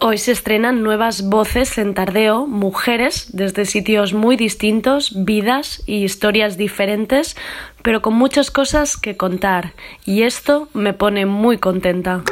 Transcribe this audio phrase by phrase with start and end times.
[0.00, 6.56] Hoy se estrenan nuevas voces en Tardeo, mujeres desde sitios muy distintos, vidas y historias
[6.56, 7.36] diferentes,
[7.82, 9.72] pero con muchas cosas que contar.
[10.04, 12.22] Y esto me pone muy contenta.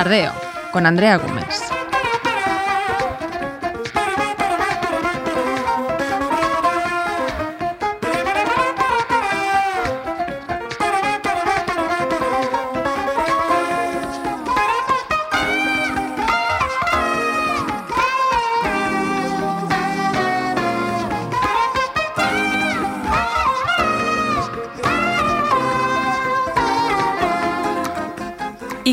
[0.00, 0.32] Tardeo,
[0.72, 1.79] con Andrea Gómez.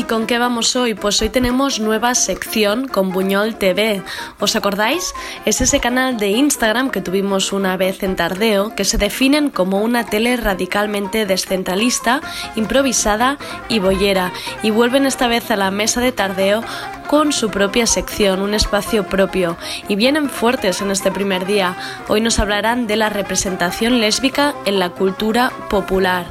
[0.08, 0.94] Con qué vamos hoy?
[0.94, 4.02] Pues hoy tenemos nueva sección con Buñol TV.
[4.40, 5.12] ¿Os acordáis?
[5.44, 9.82] Es ese canal de Instagram que tuvimos una vez en Tardeo, que se definen como
[9.82, 12.22] una tele radicalmente descentralista,
[12.56, 13.36] improvisada
[13.68, 16.64] y boyera, y vuelven esta vez a la mesa de Tardeo
[17.06, 19.56] con su propia sección, un espacio propio,
[19.88, 21.76] y vienen fuertes en este primer día.
[22.08, 26.26] Hoy nos hablarán de la representación lésbica en la cultura popular.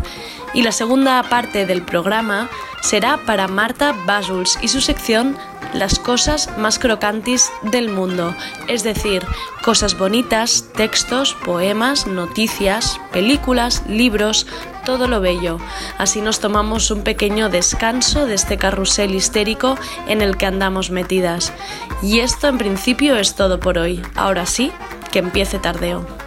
[0.53, 2.50] Y la segunda parte del programa
[2.81, 5.38] será para Marta Basuls y su sección
[5.73, 8.34] Las cosas más crocantes del mundo,
[8.68, 9.25] es decir,
[9.62, 14.48] cosas bonitas, textos, poemas, noticias, películas, libros,
[14.86, 15.58] todo lo bello.
[15.98, 21.52] Así nos tomamos un pequeño descanso de este carrusel histérico en el que andamos metidas.
[22.02, 24.02] Y esto en principio es todo por hoy.
[24.16, 24.72] Ahora sí,
[25.12, 26.27] que empiece tardeo.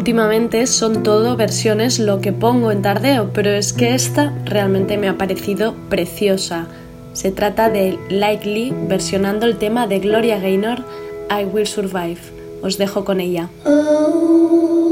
[0.00, 5.10] Últimamente son todo versiones lo que pongo en tardeo, pero es que esta realmente me
[5.10, 6.68] ha parecido preciosa.
[7.12, 10.86] Se trata de Likely versionando el tema de Gloria Gaynor,
[11.28, 12.16] I Will Survive.
[12.62, 13.50] Os dejo con ella.
[13.62, 14.89] First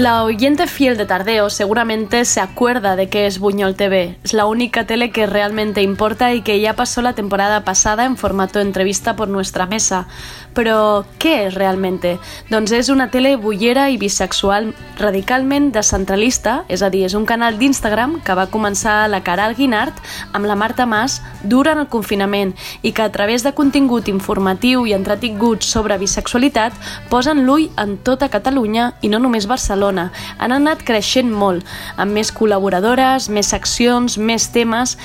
[0.00, 4.16] La oyente fiel de Tardeo seguramente se acuerda de que es Buñol TV.
[4.24, 8.16] Es la única tele que realmente importa y que ya pasó la temporada pasada en
[8.16, 10.08] formato entrevista por nuestra mesa.
[10.54, 12.16] Però què és realmente?
[12.50, 17.56] Doncs és una tele bullera i bisexual radicalment descentralista, és a dir, és un canal
[17.60, 19.96] d'Instagram que va començar la Caral Guinart
[20.34, 24.94] amb la Marta Mas durant el confinament i que a través de contingut informatiu i
[24.96, 26.74] entretingut sobre bisexualitat
[27.10, 30.10] posen l'ull en tota Catalunya i no només Barcelona.
[30.38, 31.64] Han anat creixent molt,
[31.96, 34.96] amb més col·laboradores, més seccions, més temes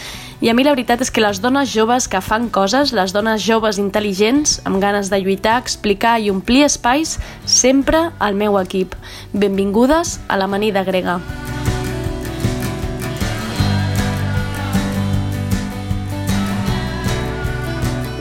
[0.42, 3.40] i a mi la veritat és que les dones joves que fan coses, les dones
[3.46, 7.16] joves intel·ligents, amb ganes de lluitar, explicar i omplir espais,
[7.46, 8.98] sempre al meu equip.
[9.32, 11.22] Benvingudes a l'Amanida Grega.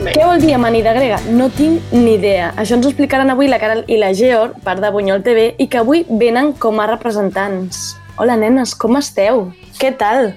[0.05, 1.17] Què vol dir amanida grega?
[1.33, 2.51] No tinc ni idea.
[2.61, 5.65] Això ens ho explicaran avui la Caral i la Geor, part de Bunyol TV, i
[5.67, 7.95] que avui venen com a representants.
[8.15, 9.49] Hola, nenes, com esteu?
[9.81, 10.35] Què tal?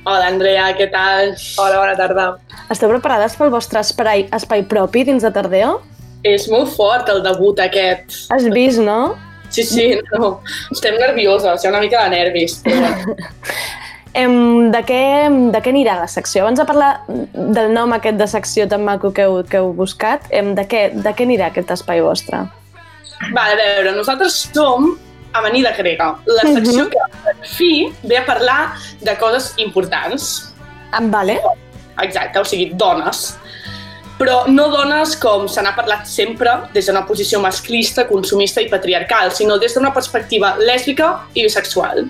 [0.00, 1.34] Hola, Andrea, què tal?
[1.60, 2.22] Hola, bona tarda.
[2.72, 5.74] Esteu preparades pel vostre espai, espai propi dins de Tardeo?
[6.24, 8.22] És molt fort el debut aquest.
[8.32, 9.18] Has vist, no?
[9.52, 10.38] Sí, sí, no.
[10.72, 12.62] Estem nervioses, hi ha una mica de nervis.
[12.64, 12.94] Però...
[14.10, 15.02] Em, de, què,
[15.54, 16.42] de què anirà la secció?
[16.42, 20.24] Abans de parlar del nom aquest de secció tan maco que heu, que heu buscat,
[20.34, 22.40] em, de, què, de què anirà aquest espai vostre?
[23.36, 24.96] Va, a veure, nosaltres som
[25.32, 27.72] Amanida Grega, la secció que, per fi,
[28.02, 28.60] ve a parlar
[29.00, 30.54] de coses importants.
[30.90, 31.38] Ah, vale.
[32.02, 33.36] Exacte, o sigui, dones.
[34.20, 39.32] Però no dones com se n'ha parlat sempre des d'una posició masclista, consumista i patriarcal,
[39.32, 42.04] sinó des d'una perspectiva lèsbica i bisexual.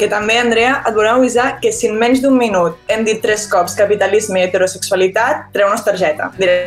[0.00, 3.46] Que també, Andrea, et volem avisar que si en menys d'un minut hem dit tres
[3.50, 6.30] cops capitalisme i heterosexualitat, treu-nos targeta.
[6.40, 6.64] Diré,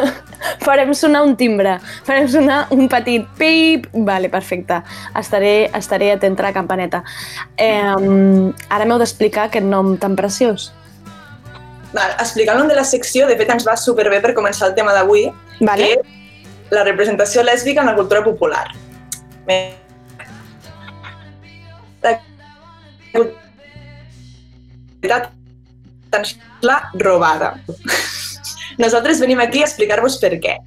[0.66, 3.88] Farem sonar un timbre, farem sonar un petit pip.
[4.06, 4.80] Vale, perfecte.
[5.18, 7.02] Estaré, estaré atenta a la campaneta.
[7.56, 10.70] Eh, ara m'heu d'explicar aquest nom tan preciós.
[11.92, 14.76] Val, explicar el nom de la secció, de fet ens va superbé per començar el
[14.76, 15.26] tema d'avui,
[15.58, 15.88] Vale?
[15.88, 18.66] que és la representació lèsbica en la cultura popular.
[25.02, 25.20] La
[26.60, 27.54] la robada.
[28.78, 30.58] Nosaltres venim aquí a explicar-vos per què.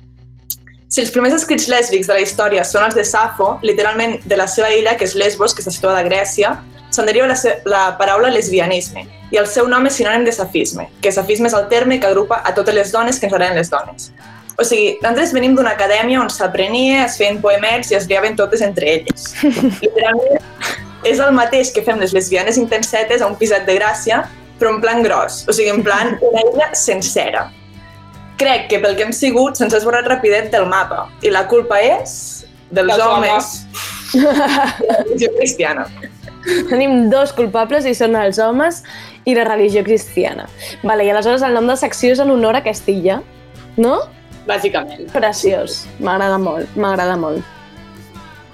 [0.91, 4.47] Si els primers escrits lèsbics de la història són els de Safo, literalment de la
[4.51, 6.57] seva illa, que és Lesbos, que està situada a Grècia,
[6.91, 7.37] se'n deriva la,
[7.71, 11.69] la paraula lesbianisme, i el seu nom és sinònim de safisme, que safisme és el
[11.71, 14.11] terme que agrupa a totes les dones que ens agraden les dones.
[14.59, 18.61] O sigui, nosaltres venim d'una acadèmia on s'aprenia, es feien poemets i es liaven totes
[18.67, 19.31] entre elles.
[19.85, 20.43] Literalment,
[21.07, 24.23] és el mateix que fem les lesbianes intensetes a un piset de Gràcia,
[24.59, 27.47] però en plan gros, o sigui, en plan una illa sencera.
[28.41, 31.77] Crec que pel que hem sigut se'ns ha esborrat rapidet del mapa, i la culpa
[31.81, 33.51] és dels, Dels homes.
[34.13, 35.85] de la religió cristiana.
[36.69, 38.81] Tenim dos culpables i són els homes
[39.29, 40.47] i la religió cristiana.
[40.81, 43.19] Vale, i aleshores el nom de secció és en honor a aquesta illa,
[43.77, 43.99] no?
[44.47, 45.05] Bàsicament.
[45.13, 45.83] Preciós.
[46.01, 47.45] M'agrada molt, m'agrada molt.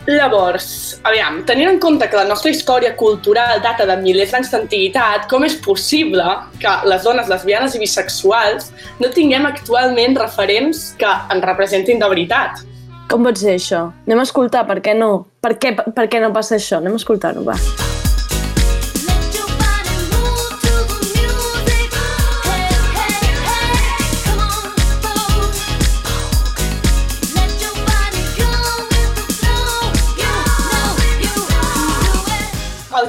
[0.08, 5.26] Llavors, aviam, tenint en compte que la nostra història cultural data de milers d'anys d'antiguitat,
[5.28, 6.24] com és possible
[6.62, 8.72] que les dones lesbianes i bisexuals
[9.04, 12.64] no tinguem actualment referents que ens representin de veritat?
[13.12, 13.90] Com pot ser això?
[14.08, 15.12] Anem a escoltar, per què no?
[15.44, 16.80] Per què, per què no passa això?
[16.80, 17.60] Anem a escoltar-ho, va.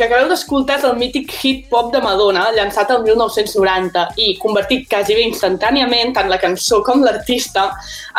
[0.08, 5.26] Acabeu d'escoltar el mític hit pop de Madonna, llançat el 1990 i convertit quasi bé
[5.28, 7.68] instantàniament tant la cançó com l'artista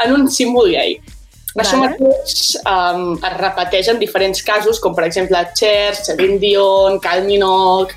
[0.05, 1.00] en un símbol gay.
[1.58, 7.25] Això mateix um, es repeteix en diferents casos, com per exemple Cher, Celine Dion, Kylie
[7.25, 7.96] Minogue...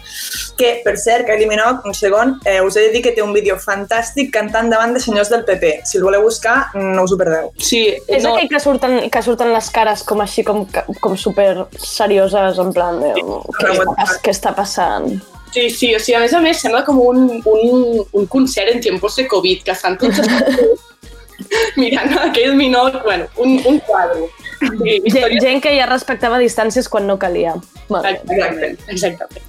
[0.56, 3.32] Que, per cert, Kylie Minogue, un segon, eh, us he de dir que té un
[3.35, 5.73] vídeo fantàstic cantant davant de senyors del PP.
[5.88, 7.50] Si el voleu buscar, no us ho perdeu.
[7.59, 10.62] Sí, És aquell que surten, que surten les cares com així, com,
[11.00, 13.14] com super serioses, en plan, de,
[13.59, 15.09] què, està, què està passant?
[15.52, 18.80] Sí, sí, o sigui, a més a més sembla com un, un, un concert en
[18.80, 20.23] tiempos de Covid, que estan tots
[21.80, 24.28] mirant aquell Minogue, bueno, un, un quadre.
[24.62, 25.40] Sí, Gent, història...
[25.42, 27.56] gent que ja respectava distàncies quan no calia.
[27.90, 29.49] Exactament, exactament.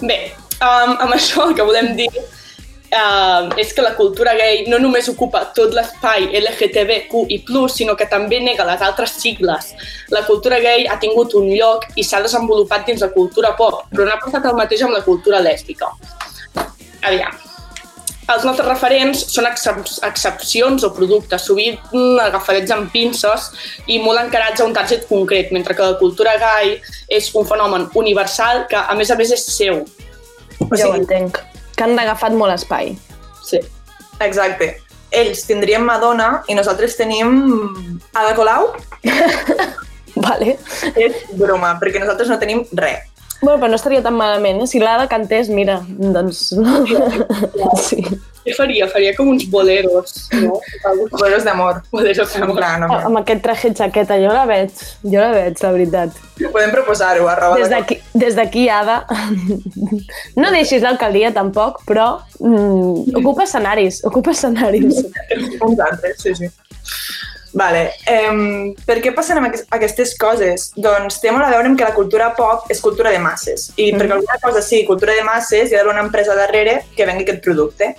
[0.00, 0.18] Bé,
[0.60, 2.08] um, amb això el que volem dir
[2.96, 7.40] uh, és que la cultura gay no només ocupa tot l'espai LGTBQI+,
[7.72, 9.72] sinó que també nega les altres sigles.
[10.12, 14.06] La cultura gay ha tingut un lloc i s'ha desenvolupat dins la cultura pop, però
[14.06, 15.92] no ha passat el mateix amb la cultura lèsbica.
[17.02, 17.45] Aviam.
[18.26, 21.78] Els nostres referents són excep excepcions o productes, sovint
[22.24, 23.50] agafarets amb pinces
[23.86, 26.74] i molt encarats a un target concret, mentre que la cultura gay
[27.06, 29.84] és un fenomen universal que, a més a més, és seu.
[30.58, 31.38] O Ja ho sigui, entenc.
[31.76, 32.96] Que han agafat molt espai.
[33.46, 33.62] Sí.
[34.24, 34.72] exacte.
[35.14, 37.36] Ells tindrien Madonna i nosaltres tenim
[38.10, 38.72] Ada Colau.
[40.26, 40.56] Vale.
[40.96, 43.04] És broma, perquè nosaltres no tenim res.
[43.42, 44.62] Bueno, però no estaria tan malament.
[44.62, 44.66] eh?
[44.66, 46.48] Si l'Ada cantés, mira, doncs...
[47.88, 48.02] sí.
[48.46, 48.86] Què faria?
[48.86, 50.60] Faria com uns boleros, no?
[51.10, 51.80] Boleros d'amor.
[51.90, 52.54] Boleros d'amor.
[52.54, 52.98] plan, home.
[53.08, 54.70] Amb aquest traje jaqueta, jo la veig.
[55.02, 56.20] Jo la veig, la veritat.
[56.44, 59.00] Podem proposar-ho, arroba Des de d'aquí, des d'aquí, Ada,
[60.40, 65.02] no deixis l'alcaldia tampoc, però mm, ocupa escenaris, ocupa escenaris.
[65.66, 66.52] uns altres, sí, sí.
[67.52, 67.92] Vale.
[68.10, 69.38] Um, per què passen
[69.70, 70.72] aquestes coses?
[70.76, 73.70] Doncs té molt a veure amb que la cultura pop és cultura de masses.
[73.76, 74.00] I Mhm.
[74.00, 77.22] perquè alguna cosa sigui cultura de masses, hi ha d'haver una empresa darrere que vengui
[77.24, 77.96] aquest producte.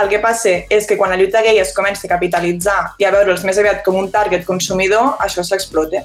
[0.00, 3.10] El que passa és que quan la lluita gay es comença a capitalitzar i a
[3.10, 6.04] veure'ls més aviat com un target consumidor, això s'explota.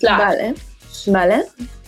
[0.00, 0.18] Clar.
[0.18, 0.54] Vale,
[1.06, 1.44] vale.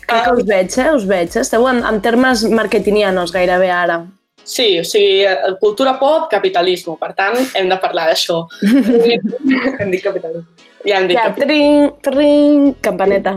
[0.06, 0.90] Crec que us veig, eh?
[0.94, 1.36] Us veig.
[1.36, 4.06] Esteu en, en termes marketingianos gairebé ara.
[4.48, 6.94] Sí, o sigui, eh, cultura pop, capitalisme.
[6.96, 8.40] Per tant, hem de parlar d'això.
[9.82, 10.46] Em dic capitalisme.
[10.86, 11.44] ja hem dit Ja, que...
[11.44, 13.36] tring, tring, campaneta.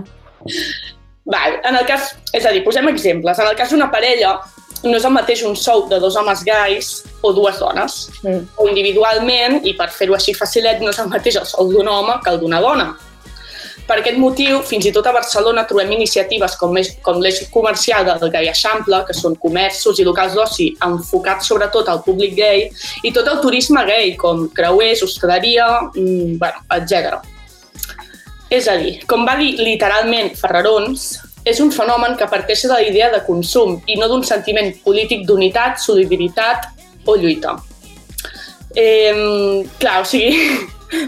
[1.28, 3.40] Val, en el cas, és a dir, posem exemples.
[3.40, 4.38] En el cas d'una parella,
[4.86, 8.08] no és el mateix un sou de dos homes gais o dues dones.
[8.24, 8.48] Mm.
[8.58, 12.22] O individualment, i per fer-ho així facilet, no és el mateix el sou d'un home
[12.24, 12.92] que el d'una dona.
[13.92, 18.32] Per aquest motiu, fins i tot a Barcelona trobem iniciatives com, com l'eix comercial del
[18.32, 22.64] Gai Eixample, que són comerços i locals d'oci enfocats sobretot al públic gay,
[23.04, 27.20] i tot el turisme gay, com creuers, hostaleria, mm, bueno, etc.
[28.48, 31.10] És a dir, com va dir literalment Ferrarons,
[31.44, 35.28] és un fenomen que parteix de la idea de consum i no d'un sentiment polític
[35.28, 36.72] d'unitat, solidaritat
[37.04, 37.58] o lluita.
[38.72, 40.38] Eh, clar, o sigui,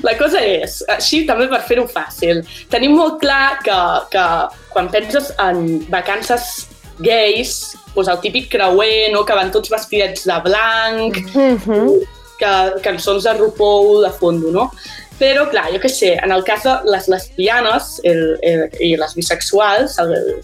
[0.07, 3.79] la cosa és, així també per fer-ho fàcil, tenim molt clar que,
[4.13, 4.25] que
[4.73, 6.67] quan penses en vacances
[7.03, 9.23] gais, doncs el típic creuer, no?
[9.25, 12.03] que van tots vestidets de blanc, Mm -hmm.
[12.39, 14.71] que, cançons de RuPaul de fondo, no?
[15.19, 19.13] Però, clar, jo què sé, en el cas de les lesbianes el, el, i les
[19.15, 20.43] bisexuals, el,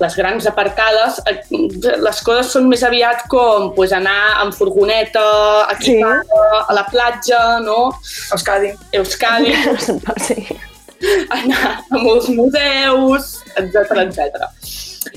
[0.00, 1.40] les grans apartades, eh,
[2.02, 5.26] les coses són més aviat com pues, anar amb furgoneta,
[5.72, 6.62] equipada, sí.
[6.68, 7.78] a la platja, no?
[8.36, 8.72] Euskadi.
[9.00, 9.54] Euskadi,
[10.28, 10.40] sí.
[11.30, 14.46] anar a molts museus, etc etc.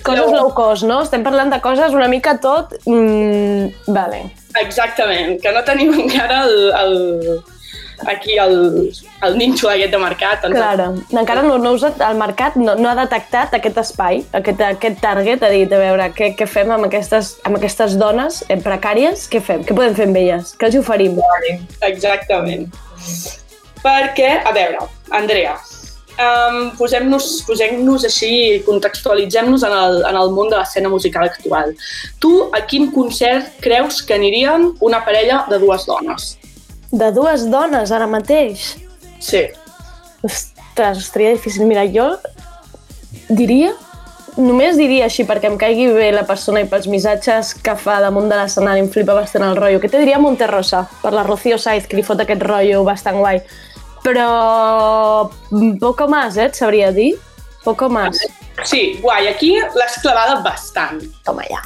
[0.06, 1.02] Coses low cost, no?
[1.04, 2.76] Estem parlant de coses una mica tot...
[2.86, 4.28] Mm, vale.
[4.60, 6.98] Exactament, que no tenim encara el, el,
[8.08, 8.92] aquí el,
[9.24, 10.44] el ninxo aquest de mercat.
[10.46, 10.96] ens- Claro.
[11.12, 15.44] Encara no, no us, el mercat no, no ha detectat aquest espai, aquest, aquest target,
[15.44, 19.28] ha dit, a veure, què, què fem amb aquestes, amb aquestes dones precàries?
[19.30, 19.64] Què fem?
[19.64, 20.56] Què podem fer amb elles?
[20.58, 21.20] Què els oferim?
[21.82, 22.70] Exactament.
[23.84, 24.80] Perquè, a veure,
[25.16, 25.54] Andrea,
[26.20, 27.78] um, posem-nos posem
[28.10, 31.72] així, contextualitzem-nos en, el, en el món de l'escena musical actual.
[32.20, 36.34] Tu, a quin concert creus que anirien una parella de dues dones?
[36.92, 38.74] De dues dones, ara mateix?
[39.22, 39.46] Sí.
[40.26, 41.68] Ostres, estaria difícil.
[41.70, 42.08] Mira, jo
[43.30, 43.76] diria,
[44.38, 48.30] només diria així perquè em caigui bé la persona i pels missatges que fa damunt
[48.32, 51.88] de l'escenari, em flipa bastant el rotllo, que te diria Monterrosa, per la Rocío Saiz,
[51.88, 53.42] que li fot aquest rotllo bastant guai.
[54.04, 55.30] Però
[55.80, 57.14] poco más, eh, et sabria dir.
[57.64, 58.18] Poco más.
[58.64, 61.04] Sí, guai, aquí l'has clavada bastant.
[61.26, 61.62] Toma ja.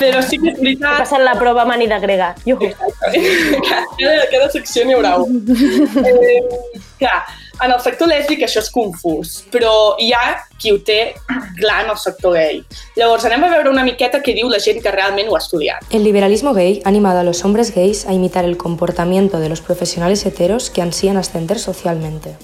[0.00, 2.32] Però sí que és He veritat passat la prova manida grega.
[2.46, 2.70] Juhu.
[4.00, 5.42] cada, cada secció n'hi haurà un.
[6.02, 6.40] Eh,
[6.98, 7.20] clar,
[7.62, 11.14] en el sector lèsbic això és confús, però hi ha qui ho té
[11.60, 12.62] clar en el sector gay.
[12.96, 15.86] Llavors anem a veure una miqueta què diu la gent que realment ho ha estudiat.
[15.90, 19.60] El liberalismo gay ha animado a los hombres gays a imitar el comportamiento de los
[19.60, 22.36] profesionales heteros que ansían ascender socialmente.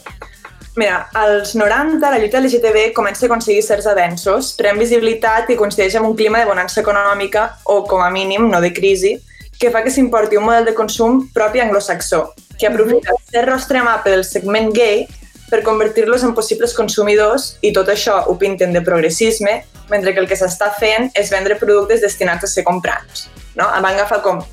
[0.79, 5.97] Mira, als 90 la lluita LGTB comença a aconseguir certs avenços, pren visibilitat i coincideix
[5.99, 9.17] amb un clima de bonança econòmica o, com a mínim, no de crisi,
[9.59, 13.81] que fa que s'importi un model de consum propi anglosaxó, que aprofita el ser rostre
[13.83, 15.09] amable del segment gay
[15.51, 19.57] per convertir-los en possibles consumidors i tot això ho pinten de progressisme,
[19.91, 23.27] mentre que el que s'està fent és vendre productes destinats a ser comprats.
[23.59, 23.67] No?
[23.67, 24.45] Van agafar com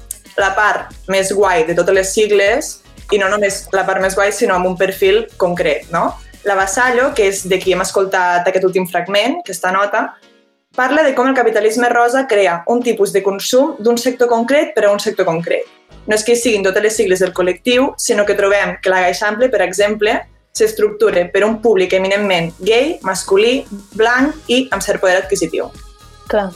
[0.42, 2.80] la part més guai de totes les sigles
[3.12, 6.14] i no només la part més guai, sinó amb un perfil concret, no?
[6.46, 10.06] La Vassallo, que és de qui hem escoltat aquest últim fragment, aquesta nota,
[10.76, 14.86] parla de com el capitalisme rosa crea un tipus de consum d'un sector concret per
[14.86, 15.66] a un sector concret.
[16.06, 19.50] No és que siguin totes les sigles del col·lectiu, sinó que trobem que la Gaixample,
[19.50, 20.20] per exemple,
[20.56, 23.66] s'estructura per un públic eminentment gay, masculí,
[23.98, 25.72] blanc i amb cert poder adquisitiu.
[26.30, 26.52] Clar.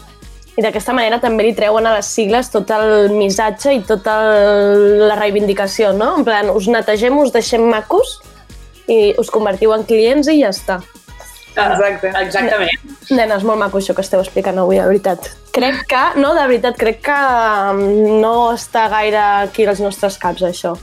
[0.60, 5.06] I d'aquesta manera també li treuen a les sigles tot el missatge i tota el-
[5.08, 6.18] la reivindicació, no?
[6.20, 8.18] En plan, us netegem, us deixem macos
[8.92, 10.82] i us convertiu en clients i ja està.
[11.56, 12.12] Exacte.
[12.22, 12.84] Exactament.
[13.10, 15.32] Nenes, molt maco això que esteu explicant avui, de veritat.
[15.56, 20.44] Crec que, no, de veritat, crec que mm, no està gaire aquí als nostres caps,
[20.44, 20.75] això.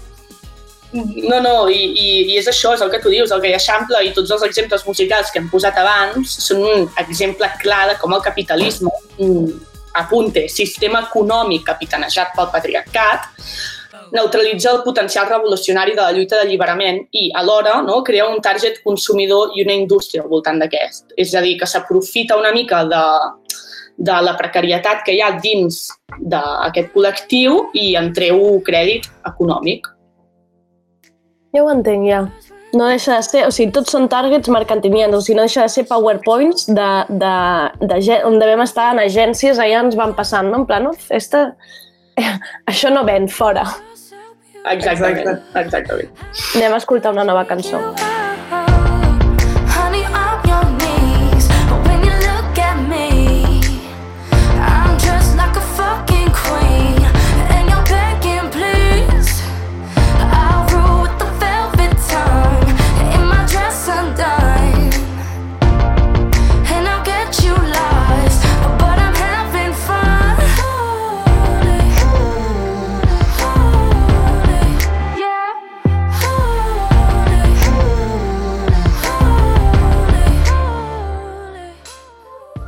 [0.92, 4.02] No, no, i, i, i és això, és el que tu dius, el que Eixample
[4.06, 8.14] i tots els exemples musicals que hem posat abans són un exemple clar de com
[8.16, 8.92] el capitalisme,
[9.24, 9.48] un,
[9.96, 13.30] apunte, sistema econòmic capitanejat pel patriarcat,
[14.12, 19.56] neutralitza el potencial revolucionari de la lluita d'alliberament i, alhora, no, crea un target consumidor
[19.56, 21.16] i una indústria al voltant d'aquest.
[21.16, 23.02] És a dir, que s'aprofita una mica de,
[23.96, 25.86] de la precarietat que hi ha dins
[26.20, 29.88] d'aquest col·lectiu i en treu crèdit econòmic.
[31.56, 32.26] Ja ho entenc, ja.
[32.76, 35.72] No deixa de ser, o sigui, tots són targets mercantilians, o sigui, no deixa de
[35.72, 36.88] ser powerpoints de,
[37.22, 37.34] de,
[37.80, 40.60] de, gen- on devem estar en agències, allà ens van passant, no?
[40.64, 41.46] En plan, no, festa...
[42.70, 43.64] Això no ven, fora.
[44.66, 46.10] Exactament, exactament.
[46.58, 47.78] Anem a escoltar una nova cançó.
[47.78, 48.25] Honey,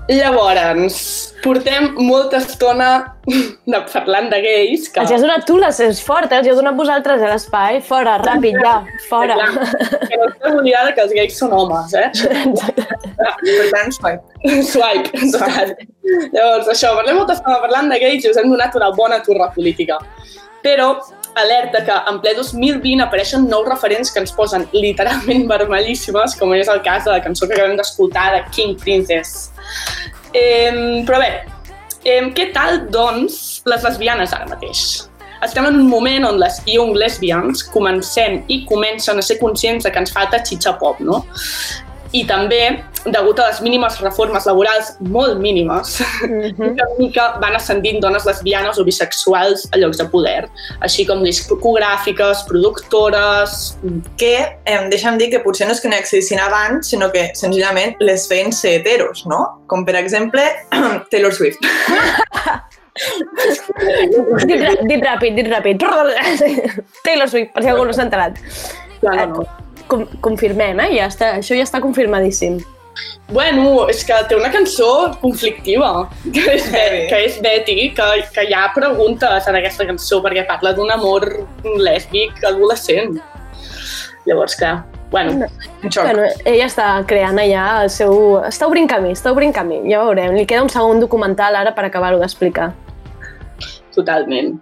[0.08, 2.88] Llavors, portem molta estona
[3.72, 4.86] de parlant de gais.
[4.88, 5.02] Que...
[5.02, 6.38] Els has donat tu les és fort, eh?
[6.40, 7.82] Els heu donat vosaltres a l'espai.
[7.84, 8.78] Fora, ràpid, ja,
[9.10, 9.36] fora.
[9.36, 9.68] Clar,
[10.08, 12.08] que no estàs oblidada que els gais són homes, eh?
[13.44, 14.56] Per tant, swipe.
[14.70, 15.76] Swipe, total.
[16.32, 19.50] Llavors, això, parlem molta estona parlant de gais i us hem donat una bona turra
[19.52, 20.00] política.
[20.64, 20.94] Però,
[21.34, 26.70] alerta que en ple 2020 apareixen nous referents que ens posen literalment vermellíssimes, com és
[26.72, 29.50] el cas de la cançó que acabem d'escoltar de King Princess.
[30.32, 31.30] Eh, però bé,
[32.04, 35.08] eh, què tal, doncs, les lesbianes ara mateix?
[35.44, 39.92] Estem en un moment on les young lesbians comencem i comencen a ser conscients de
[39.94, 41.22] que ens falta xitxa pop, no?
[42.16, 42.60] I també,
[43.04, 45.98] degut a les mínimes reformes laborals, molt mínimes,
[46.56, 50.48] mica en mica van ascendint dones lesbianes o bisexuals a llocs de poder,
[50.84, 53.58] així com discogràfiques, productores...
[54.18, 57.98] Que, eh, deixa'm dir que potser no és que no existissin abans, sinó que senzillament
[58.00, 59.44] les feien ser heteros, no?
[59.68, 60.44] Com per exemple
[61.12, 61.60] Taylor Swift.
[64.48, 65.84] Dit, dit ràpid, dit ràpid.
[67.06, 68.40] Taylor Swift, per si algú no s'ha enterat.
[69.04, 69.67] Ja, no, no.
[69.88, 70.90] Com, confirmem, eh?
[70.98, 72.58] Ja està, això ja està confirmadíssim.
[73.30, 74.88] Bueno, és que té una cançó
[75.20, 80.22] conflictiva, que és, Be que és Betty, que, que hi ha preguntes en aquesta cançó,
[80.24, 81.28] perquè parla d'un amor
[81.64, 83.18] lèsbic adolescent.
[84.26, 85.46] Llavors, clar, bueno,
[85.82, 86.04] Un xoc.
[86.04, 88.12] Bueno, ella està creant allà el seu...
[88.48, 90.34] Està obrint camí, està obrint camí, ja veurem.
[90.36, 92.72] Li queda un segon documental ara per acabar-ho d'explicar.
[93.94, 94.58] totalment.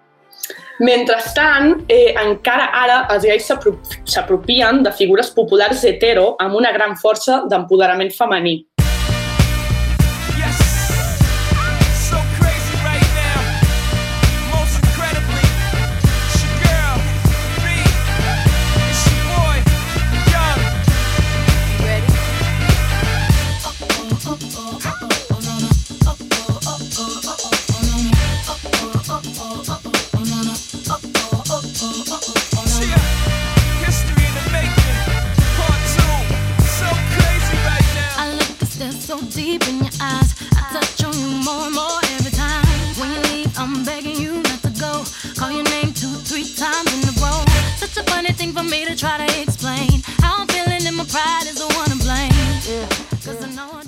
[0.79, 6.97] Mentrestant, eh, encara ara els gais s'apro- s'apropien de figures populars hetero amb una gran
[6.97, 8.67] força d'empoderament femení.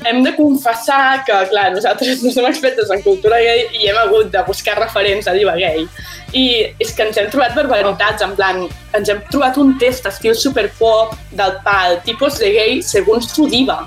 [0.09, 4.31] Hem de confessar que, clar, nosaltres no som expertes en cultura gay i hem hagut
[4.33, 5.85] de buscar referents a Diva Gay.
[6.33, 6.45] I
[6.81, 8.65] és que ens hem trobat barbaritats, en plan,
[8.97, 13.83] ens hem trobat un test estil superpop del pal, tipus de gay segons tu diva.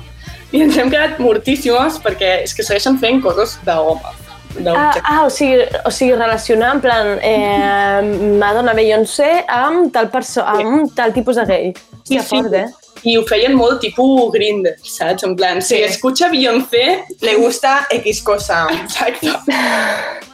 [0.52, 4.18] I ens hem quedat mortíssimes perquè és que segueixen fent coses d'home.
[4.76, 8.02] Ah, ah o, sigui, o sigui, relacionar en plan eh,
[8.38, 11.72] Madonna Beyoncé amb tal, perso amb tal tipus de gay.
[11.72, 12.36] Hòstia, Sí, sí.
[12.36, 12.68] fort, eh?
[13.04, 15.24] I ho feien molt tipus Grindr, saps?
[15.24, 15.84] En plan, si Sí.
[15.84, 17.04] escucha Beyoncé...
[17.22, 18.68] Le gusta X cosa.
[18.84, 19.32] Exacte.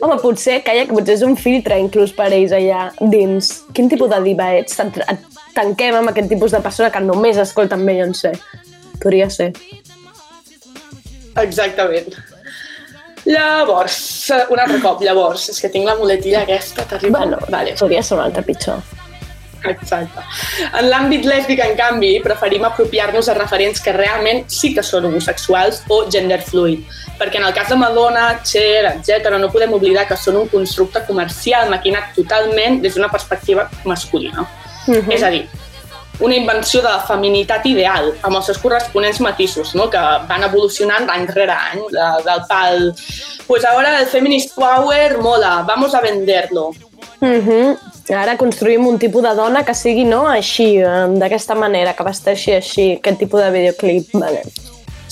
[0.00, 3.50] Home, potser, calla, que potser és un filtre inclús per ells allà dins.
[3.76, 4.78] Quin tipus de diva ets?
[4.80, 5.00] Et,
[5.56, 8.32] tanquem amb aquest tipus de persona que només escolten Beyoncé.
[9.02, 9.52] Podria ser.
[11.42, 12.14] Exactament.
[13.26, 13.96] Llavors,
[14.54, 17.16] un altre cop, llavors, és que tinc la muletilla aquesta terrible.
[17.18, 17.74] Bueno, vale.
[17.78, 18.78] podria ser un altre pitjor.
[19.74, 20.24] Exacte.
[20.72, 25.82] En l'àmbit lèsbic, en canvi, preferim apropiar-nos de referents que realment sí que són homosexuals
[25.88, 26.86] o gender fluid,
[27.18, 31.04] perquè en el cas de Madonna, Cher, etc., no podem oblidar que són un constructe
[31.08, 34.46] comercial maquinat totalment des d'una perspectiva masculina.
[34.86, 35.12] Mhm.
[35.12, 35.46] És a dir,
[36.20, 39.90] una invenció de la feminitat ideal, amb els seus corresponents matisos, no?
[39.90, 42.94] que van evolucionant any rere any, de, del pal...
[43.46, 46.72] Pues ahora el feminist power mola, vamos a venderlo.
[47.20, 47.76] Mhm.
[48.14, 50.76] Ara construïm un tipus de dona que sigui no així,
[51.18, 54.12] d'aquesta manera, que vesteixi així, aquest tipus de videoclip.
[54.14, 54.44] Vale.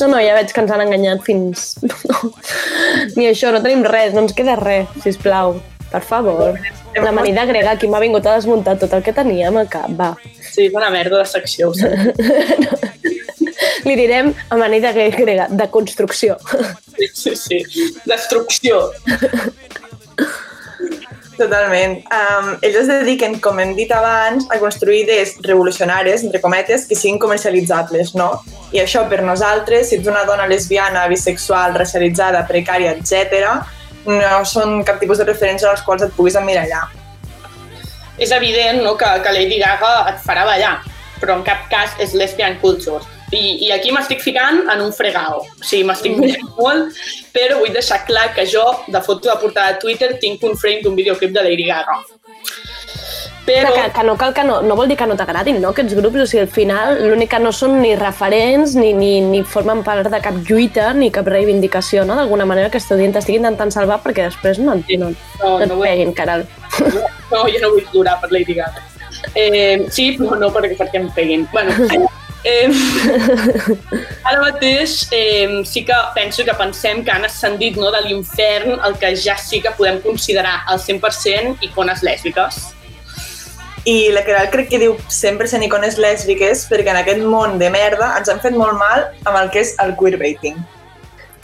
[0.01, 1.75] No, no, ja veig que ens han enganyat fins...
[3.17, 5.59] Ni això, no tenim res, no ens queda res, sisplau.
[5.91, 6.57] Per favor.
[6.99, 10.15] L'amanida grega, aquí m'ha vingut a desmuntar tot el que teníem al cap, va.
[10.43, 11.71] Sí, és una merda de secció.
[11.75, 11.91] sé.
[13.87, 16.39] Li direm amanida grega, de construcció.
[16.97, 17.63] Sí, sí, sí.
[18.07, 18.89] Destrucció.
[21.35, 21.97] Totalment.
[22.15, 26.99] Um, ells es dediquen, com hem dit abans, a construir idees revolucionàries, entre cometes, que
[26.99, 28.29] siguin comercialitzables, no?
[28.75, 33.49] I això per nosaltres, si ets una dona lesbiana, bisexual, racialitzada, precària, etc,
[34.07, 36.85] no són cap tipus de referència als quals et puguis emmirallar.
[38.19, 40.77] És evident no, que, que Lady Gaga et farà ballar,
[41.19, 43.03] però en cap cas és lesbian culture.
[43.35, 45.43] I, i aquí m'estic ficant en un fregao.
[45.43, 46.99] O sigui, m'estic mirant molt,
[47.35, 50.85] però vull deixar clar que jo, de foto de portada de Twitter, tinc un frame
[50.85, 51.99] d'un videoclip de Lady Gaga.
[53.45, 53.75] Però...
[53.77, 56.23] Que, que no cal que no, no vol dir que no t'agradin, no, aquests grups?
[56.23, 60.09] O sigui, al final l'únic que no són ni referents, ni, ni, ni formen part
[60.09, 62.17] de cap lluita, ni cap reivindicació, no?
[62.17, 65.77] D'alguna manera que estudien t'estic intentant salvar perquè després no, no, no, No, et no
[65.77, 66.47] vull- peguin, caral.
[66.81, 68.81] No, jo no vull plorar per Lady Gaga.
[69.35, 71.45] Eh, sí, però no perquè, perquè em peguin.
[71.53, 71.77] Bueno,
[72.45, 72.69] eh,
[74.29, 78.97] ara mateix eh, sí que penso que pensem que han ascendit no, de l'infern el
[79.01, 82.61] que ja sí que podem considerar al 100% icones lèsbiques.
[83.85, 88.15] I la Queralt crec que diu 100% icones lèsbiques perquè en aquest món de merda
[88.19, 90.57] ens han fet molt mal amb el que és el queerbaiting.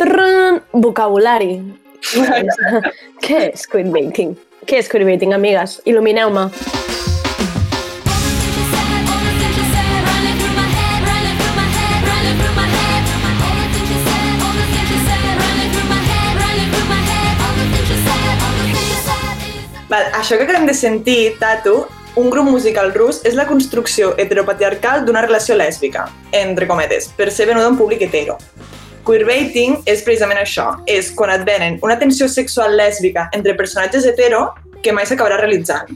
[0.00, 1.58] Trrrn, vocabulari.
[3.24, 4.32] Què és queerbaiting?
[4.64, 5.82] Què és queerbaiting, amigues?
[5.84, 6.48] Il·lumineu-me.
[6.48, 7.09] Val,
[19.90, 25.22] això que acabem de sentir, Tatu, un grup musical rus és la construcció heteropatriarcal d'una
[25.26, 28.36] relació lèsbica, entre cometes, per ser venuda a un públic hetero.
[29.06, 34.50] Queerbaiting és precisament això, és quan et venen una tensió sexual lèsbica entre personatges hetero
[34.82, 35.90] que mai s'acabarà realitzant.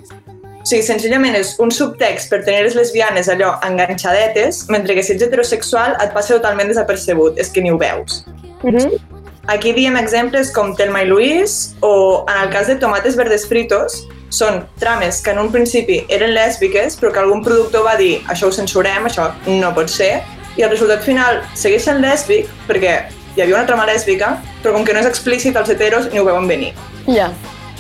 [0.65, 5.13] O sigui, senzillament és un subtext per tenir les lesbianes allò enganxadetes, mentre que si
[5.13, 8.25] ets heterosexual et passa totalment desapercebut, és que ni ho veus.
[8.63, 9.14] Mhm.
[9.47, 14.07] Aquí diem exemples com Telma i Luis o, en el cas de Tomates Verdes Fritos,
[14.33, 18.49] són trames que en un principi eren lèsbiques, però que algun productor va dir això
[18.49, 20.23] ho censurem, això no pot ser,
[20.57, 22.95] i el resultat final segueix sent lèsbic perquè
[23.37, 26.25] hi havia una trama lèsbica, però com que no és explícit, els heteros ni ho
[26.27, 26.73] veuen venir.
[27.07, 27.29] Ja,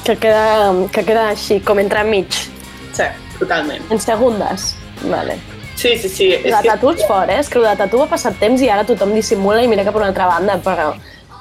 [0.04, 2.28] que queda, que queda així, com entre mig,
[2.94, 3.08] Sí.
[3.38, 3.82] Totalment.
[3.90, 4.76] en segundes.
[5.10, 5.40] Vale.
[5.74, 6.28] Sí, sí, sí.
[6.46, 7.40] La tatu és fort, eh?
[7.40, 9.96] És que el de tatu ha passat temps i ara tothom dissimula i mira cap
[9.96, 10.92] a una altra banda, però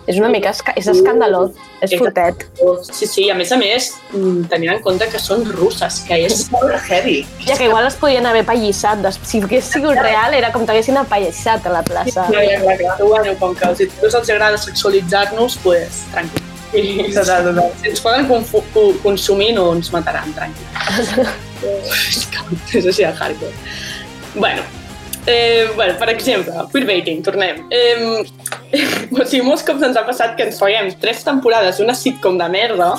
[0.08, 0.52] és una mica...
[0.54, 2.46] Esca és escandalós, és fortet.
[2.92, 6.46] Sí, sí, a més a més, mm, tenint en compte que són russes, que és...
[6.54, 7.22] Molt heavy.
[7.48, 9.06] Ja que igual es podien haver pallissat.
[9.24, 12.28] Si hagués sigut real, era com t'haguessin apallissat a la plaça.
[12.34, 12.98] Ja, ja, clar, clar.
[13.02, 16.50] Bueno, com que als heteros els agrada sexualitzar-nos, pues, tranquil.
[16.74, 17.70] I Total, total.
[17.82, 18.26] si ens poden
[19.04, 21.28] consumir, no ens mataran, tranquil.
[21.64, 23.54] és que és així de hardcore.
[24.34, 24.64] Bueno,
[25.28, 27.64] eh, bueno, per exemple, queerbaiting, tornem.
[27.70, 28.24] Eh,
[29.22, 32.50] o sigui, molts cops ens ha passat que ens follem tres temporades d'una sitcom de
[32.52, 32.94] merda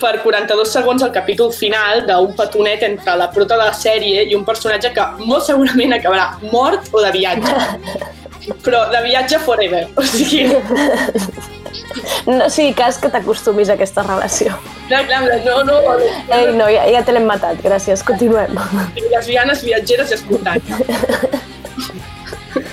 [0.00, 4.36] per 42 segons al capítol final d'un petonet entre la prota de la sèrie i
[4.36, 7.56] un personatge que molt segurament acabarà mort o de viatge.
[8.64, 9.86] Però de viatge forever.
[9.98, 10.46] O sigui,
[12.26, 14.54] No sigui cas que t'acostumis a aquesta relació.
[14.88, 15.80] clar, clar, no, no,
[16.30, 18.54] Ei, no, ja, ja te l'hem matat, gràcies, continuem.
[19.10, 20.62] lesbianes viatgeres i escoltant.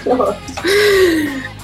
[0.05, 0.29] No.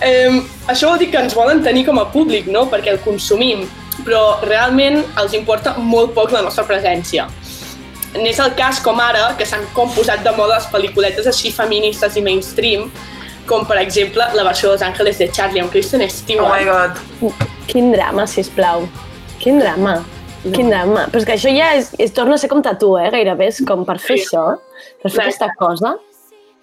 [0.01, 2.65] Eh, això vol dir que ens volen tenir com a públic, no?
[2.71, 3.65] Perquè el consumim,
[4.05, 7.27] però realment els importa molt poc la nostra presència.
[8.15, 12.15] n'és el cas com ara, que s'han com posat de moda les pel·lículetes així feministes
[12.17, 12.87] i mainstream,
[13.45, 16.49] com per exemple la versió de Los Ángeles de Charlie amb Kristen Stewart.
[16.49, 17.45] Oh my god.
[17.67, 18.87] Quin drama, sisplau.
[19.39, 19.99] Quin drama.
[20.55, 21.05] Quin drama.
[21.11, 23.11] Però és que això ja és, és, torna a ser com tatu, eh?
[23.13, 24.25] Gairebé és com per fer Sí.
[24.25, 24.57] això,
[25.03, 25.27] per fer Clar.
[25.27, 25.95] aquesta cosa.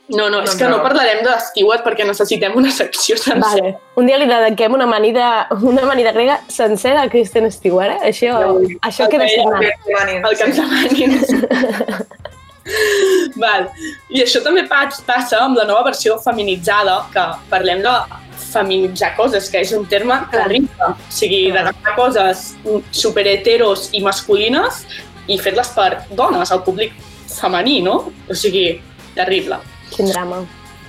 [0.09, 0.83] No, no, és No, que no no.
[0.85, 3.41] parlarem de Stewart perquè necessitem una secció sencera.
[3.43, 3.73] Vale.
[3.97, 8.13] Un dia li dediquem una amanida, una amanida grega sencera a Kristen Stewart, eh?
[8.13, 8.37] Això,
[8.87, 9.63] això queda Ok, signat.
[10.31, 12.07] el que ens demanin.
[13.39, 13.69] Val.
[14.11, 17.93] I això també pas- passa amb la nova versió feminitzada, que parlem de
[18.53, 20.69] feminitzar coses, que és un terme terrible.
[20.89, 22.55] O sigui, d'agafar coses
[22.91, 24.85] superheteros i masculines
[25.29, 26.93] i fer-les per dones, al públic
[27.41, 28.13] femení, no?
[28.31, 28.81] O sigui,
[29.15, 29.59] terrible.
[29.95, 30.43] Quin drama.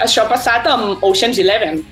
[0.04, 1.84] Això ha passat amb Ocean's Eleven.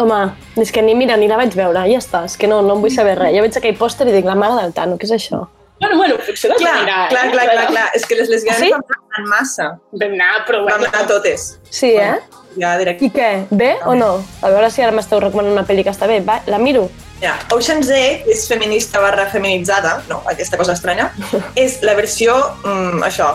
[0.00, 0.20] Home,
[0.56, 2.80] és que ni mira, ni la vaig veure, ja està, és que no, no en
[2.84, 3.34] vull saber res.
[3.36, 5.42] Jo veig aquell pòster i dic, la mare del Tano, què és això?
[5.82, 7.08] Bueno, bueno, potser l'has de Clar, mirar.
[7.10, 7.30] clar, eh?
[7.32, 7.86] clar, clar, clar.
[7.98, 8.70] És que les lesbianes Ah, sí?
[8.70, 9.66] van anar en massa.
[9.92, 11.58] Vam anar, però Vam bueno, anar totes.
[11.70, 12.20] Sí, eh?
[12.56, 13.04] Ja, directe.
[13.04, 13.30] I què?
[13.50, 14.12] Bé o no?
[14.42, 16.20] A veure si ara m'esteu recomanant una pel·li que està bé.
[16.20, 16.86] Va, la miro.
[17.22, 17.34] Ja.
[17.54, 21.10] Ocean's 8 és feminista barra feminitzada, no, aquesta cosa estranya,
[21.56, 23.28] és la versió, mm, això,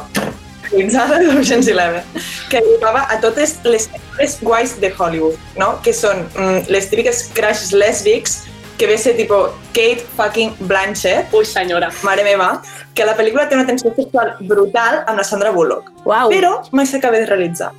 [0.69, 2.03] feminitzada d'Ocean's Eleven,
[2.51, 5.79] que agafava a totes les actores guais de Hollywood, no?
[5.83, 8.43] que són mm, les típiques crushes lèsbics
[8.77, 9.37] que ve a ser tipo
[9.73, 11.89] Kate fucking Blanchett, Ui, senyora.
[12.03, 12.61] mare meva,
[12.93, 16.29] que la pel·lícula té una tensió sexual brutal amb la Sandra Bullock, Uau.
[16.29, 17.71] però mai s'acaba de realitzar.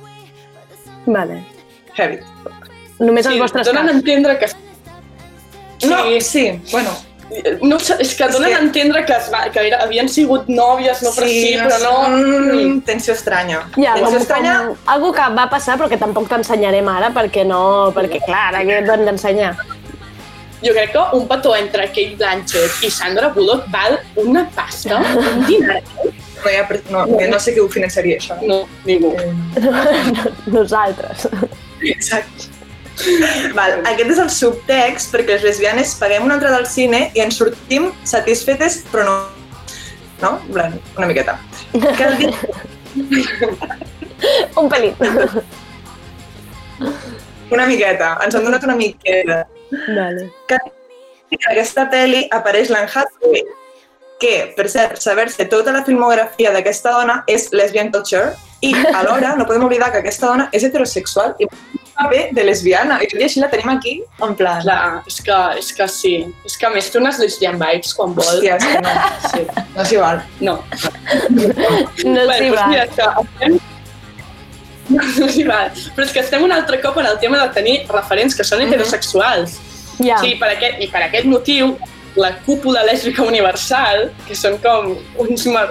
[1.05, 1.39] Vale.
[1.95, 2.19] Heavy.
[2.99, 4.49] Només els vostres donen a entendre que...
[5.79, 6.91] Sí, No, sí, bueno,
[7.61, 10.09] no, sé, és que És donen que- a entendre que, es va, que era, havien
[10.09, 11.93] sigut nòvies, no per sí, però no...
[12.17, 13.63] Mm, tensió estranya.
[13.77, 17.45] Ja, tensió com, estranya, com algo que va passar però que tampoc t'ensenyarem ara perquè
[17.45, 17.61] no...
[17.95, 19.53] Perquè, clar, ara què et hem d'ensenyar?
[20.59, 25.45] Jo crec que un petó entre Kate Blanchett i Sandra Bullock val una pasta, un
[25.47, 25.77] dinar.
[25.79, 28.35] no, pre- no, no, no sé qui ho finançaria, això.
[28.43, 29.13] No, ningú.
[30.57, 31.27] Nosaltres.
[31.81, 32.48] Exacte.
[33.55, 37.39] Val, aquest és el subtext perquè les lesbianes paguem una entrada al cine i ens
[37.39, 39.17] sortim satisfetes però no.
[40.19, 40.33] No?
[40.51, 41.37] Una miqueta.
[41.97, 42.33] Cal dir
[44.59, 44.95] Un pelín.
[47.49, 48.17] una miqueta.
[48.25, 49.45] Ens han donat una miqueta.
[49.95, 50.27] Vale.
[50.49, 53.45] Cal dir que aquesta pel·li apareix l'Anne Hathaway,
[54.19, 58.33] que, per cert, saber-se tota la filmografia d'aquesta dona és lesbian culture
[58.65, 61.47] i alhora no podem oblidar que aquesta dona és heterosexual i
[62.07, 62.99] bé de lesbiana.
[63.03, 64.61] I tot i així la tenim aquí, en plan...
[64.63, 66.13] Clar, és que, és que sí.
[66.47, 68.29] És que a més té unes lesbian vibes quan vol.
[68.37, 68.93] Hòstia, és que no,
[69.33, 70.21] sí, no s'hi val.
[70.39, 70.55] No.
[70.61, 72.69] No Bé, s'hi doncs va.
[72.71, 73.59] mira, és.
[74.89, 75.67] No, no s'hi val.
[75.93, 78.63] Però és que estem un altre cop en el tema de tenir referents que són
[78.65, 79.59] heterosexuals.
[79.99, 80.17] Ja.
[80.23, 81.75] Sí, per aquest, i per aquest motiu,
[82.17, 85.67] la cúpula lèsbica universal, que són com uns, una,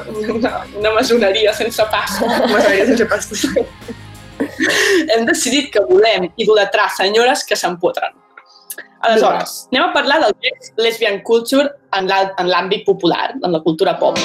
[0.78, 3.48] una masoneria sense pas, M'agradaria sense pastes.
[5.12, 8.14] hem decidit que volem idolatrar senyores que s'empotren.
[9.00, 12.10] Aleshores, anem a parlar del que és lesbian culture en
[12.50, 14.18] l'àmbit popular, en la cultura pop.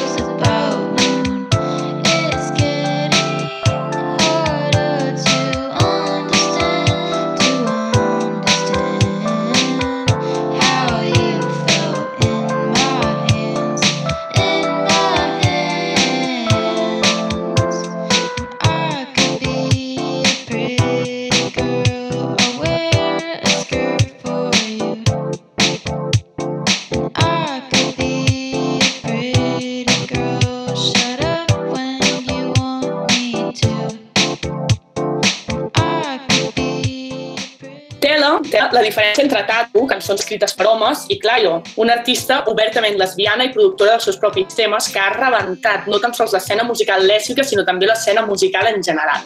[38.73, 43.53] La diferència entre tatu, cançons escrites per homes, i Clayo, una artista obertament lesbiana i
[43.53, 47.65] productora dels seus propis temes que ha rebentat no tan sols l'escena musical lèsbica, sinó
[47.67, 49.25] també l'escena musical en general.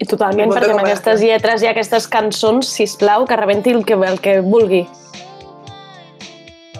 [0.00, 4.22] I totalment, perquè amb aquestes lletres i aquestes cançons, sisplau, que rebenti el que, el
[4.22, 4.86] que vulgui.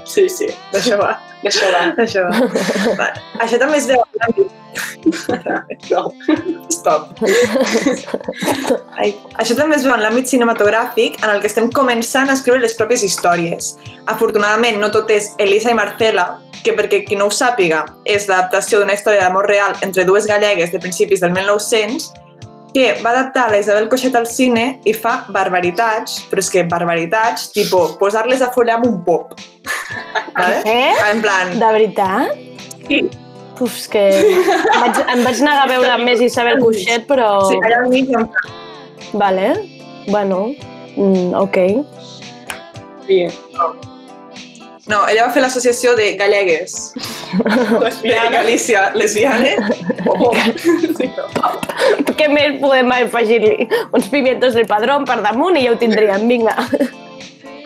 [0.07, 0.49] Sí, sí.
[0.73, 1.19] D'això va.
[1.45, 1.85] Això va.
[2.05, 2.49] Això va.
[2.99, 3.11] va.
[3.41, 4.57] Això també es veu l'àmbit...
[5.91, 6.13] No.
[6.71, 7.17] Stop.
[9.01, 9.15] Ai.
[9.43, 12.77] Això també es veu en l'àmbit cinematogràfic en el que estem començant a escriure les
[12.79, 13.73] pròpies històries.
[14.13, 16.29] Afortunadament, no tot és Elisa i Marcela,
[16.63, 20.71] que perquè qui no ho sàpiga és l'adaptació d'una història d'amor real entre dues gallegues
[20.75, 22.11] de principis del 1900
[22.75, 27.51] que va adaptar la Isabel Coixet al cine i fa barbaritats, però és que barbaritats,
[27.55, 29.35] tipo, posar-les a follar amb un pop.
[30.37, 30.63] Vale?
[30.65, 30.95] Eh?
[31.11, 32.39] En plan, De veritat?
[32.87, 33.03] Sí.
[33.61, 37.29] Uf, és que em vaig, em vaig negar a veure més Isabel Cuixet, però...
[37.51, 38.09] sí, allà al mig,
[39.13, 39.51] Vale,
[40.07, 40.55] bueno,
[40.97, 41.59] mm, ok.
[43.07, 43.27] Sí.
[43.59, 43.90] No,
[45.09, 46.93] ella va fer l'associació de gallegues.
[47.41, 48.31] De lesbiana.
[48.41, 49.85] Galícia, lesbianes.
[50.07, 50.33] Oh.
[50.99, 51.11] Sí.
[52.19, 53.69] Què més podem afegir-li?
[53.97, 56.57] Uns pimientos del padrón per damunt i ja ho tindríem, vinga.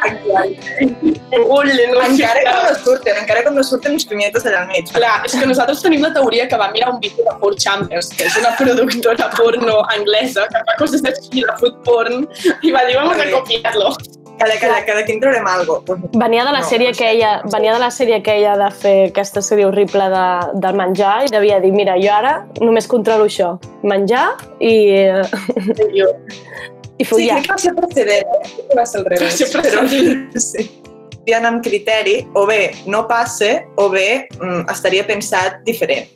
[0.04, 2.00] Ui, no.
[2.04, 4.90] Encara com no surten, encara com no surten uns pimientos allà al mig.
[4.92, 8.10] Clar, és que nosaltres tenim la teoria que va mirar un vídeo de Four Chambers,
[8.18, 12.28] que és una productora porno anglesa que fa coses així de food porn,
[12.60, 13.96] i va dir, vamos a copiarlo.
[14.38, 15.76] Cada, cada, cada quin traurem algo.
[15.86, 17.04] Pues, Venia de la No, sèrie no sé.
[17.04, 20.24] aquella, venia de la sèrie aquella de fer aquesta sèrie horrible de,
[20.64, 24.24] del menjar i devia dir, mira, jo ara només controlo això, menjar
[24.58, 24.74] i,
[25.94, 26.08] Jo,
[26.98, 27.40] i sí, follar.
[27.42, 28.26] crec que va ser precedent.
[28.26, 28.66] eh?
[28.76, 29.22] Va ser al revés.
[29.22, 30.26] Va ser precedent.
[30.34, 30.70] Però, sí.
[31.24, 36.10] Hi amb criteri, o bé no passe, o bé mm, estaria pensat diferent.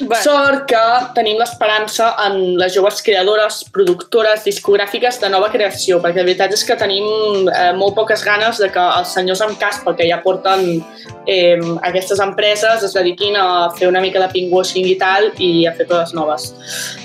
[0.00, 0.22] Bueno.
[0.22, 0.80] Sort que
[1.16, 6.62] tenim l'esperança en les joves creadores, productores, discogràfiques de nova creació, perquè la veritat és
[6.66, 10.64] que tenim eh, molt poques ganes de que els senyors amb caspa que ja porten
[11.26, 11.58] eh,
[11.88, 15.88] aquestes empreses es dediquin a fer una mica de pinkwashing i tal i a fer
[15.90, 16.52] coses noves.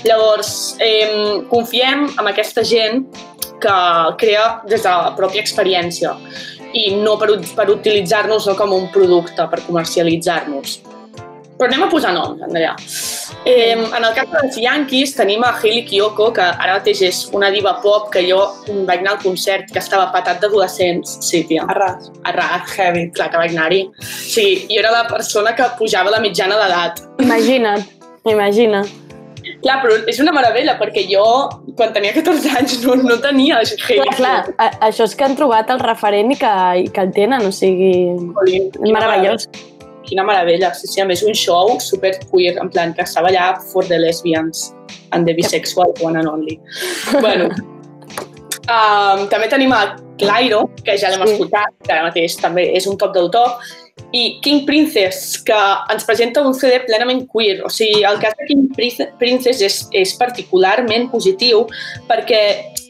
[0.06, 3.06] Llavors, eh, confiem en aquesta gent
[3.60, 3.76] que
[4.20, 6.14] crea des de la pròpia experiència
[6.74, 10.80] i no per, per utilitzar-nos no com un producte, per comercialitzar-nos.
[11.54, 12.72] Però anem a posar noms, Andrea.
[13.46, 17.50] Eh, en el cas dels Yankees tenim a Hailey Kiyoko, que ara mateix és una
[17.54, 18.40] diva pop que jo
[18.88, 21.18] vaig anar al concert que estava patat d'adolescents.
[21.22, 21.66] Sí, tia.
[21.70, 22.10] Arras.
[22.24, 22.74] A RAC.
[22.74, 23.06] Heavy.
[23.14, 23.84] Clar que vaig anar-hi.
[24.02, 27.04] Sí, jo era la persona que pujava la mitjana d'edat.
[27.22, 27.86] Imagina't,
[28.26, 28.82] imagina.
[29.62, 31.24] Clar, però és una meravella, perquè jo,
[31.76, 35.36] quan tenia 14 anys, no, no tenia Hailey Clar, clar, a, això és que han
[35.38, 37.94] trobat el referent i que, i que el tenen, o sigui,
[38.40, 39.48] Jolín, és meravellós.
[40.04, 40.72] Quina meravella.
[40.74, 43.98] Sí, sí, a més un show super queer, en plan, que estava allà for the
[43.98, 44.74] lesbians
[45.12, 46.58] and the bisexual one and only.
[47.24, 47.48] bueno,
[48.68, 51.32] um, també tenim a Clairo, que ja l'hem Sí.
[51.34, 53.56] escoltat, que ara mateix també és un top d'autor,
[54.14, 55.56] i King Princess, que
[55.90, 57.64] ens presenta un CD plenament queer.
[57.66, 61.64] O sigui, el cas de King Prince- Princess és, és particularment positiu
[62.06, 62.44] perquè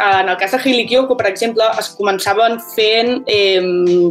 [0.04, 3.62] en el cas de Hailey Kiyoko, per exemple, es començaven fent eh,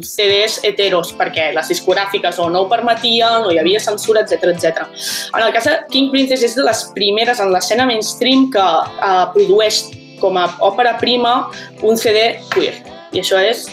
[0.02, 4.88] CDs heteros perquè les discogràfiques o no ho permetien o hi havia censura, etc etc.
[5.36, 9.14] En el cas de King Princess és de les primeres en l'escena mainstream que eh,
[9.38, 9.84] produeix
[10.24, 11.52] com a òpera prima
[11.84, 12.80] un CD queer.
[13.14, 13.68] I això és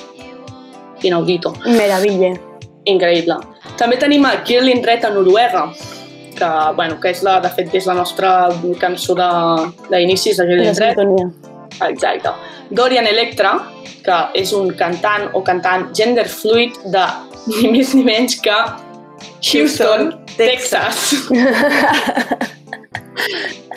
[1.01, 2.50] inaudito Meravella.
[2.85, 3.37] Increïble.
[3.77, 5.67] També tenim a Kirlin Red a Noruega,
[6.37, 8.49] que, bueno, que és la, de fet, és la nostra
[8.81, 10.75] cançó de- d'inicis Red.
[10.75, 11.31] sintonia.
[11.89, 12.31] Exacte.
[12.71, 13.59] Dorian Electra,
[14.05, 17.05] que és un cantant o cantant gender fluid de
[17.47, 18.57] ni més ni menys que
[19.41, 21.15] Houston, Houston, Texas.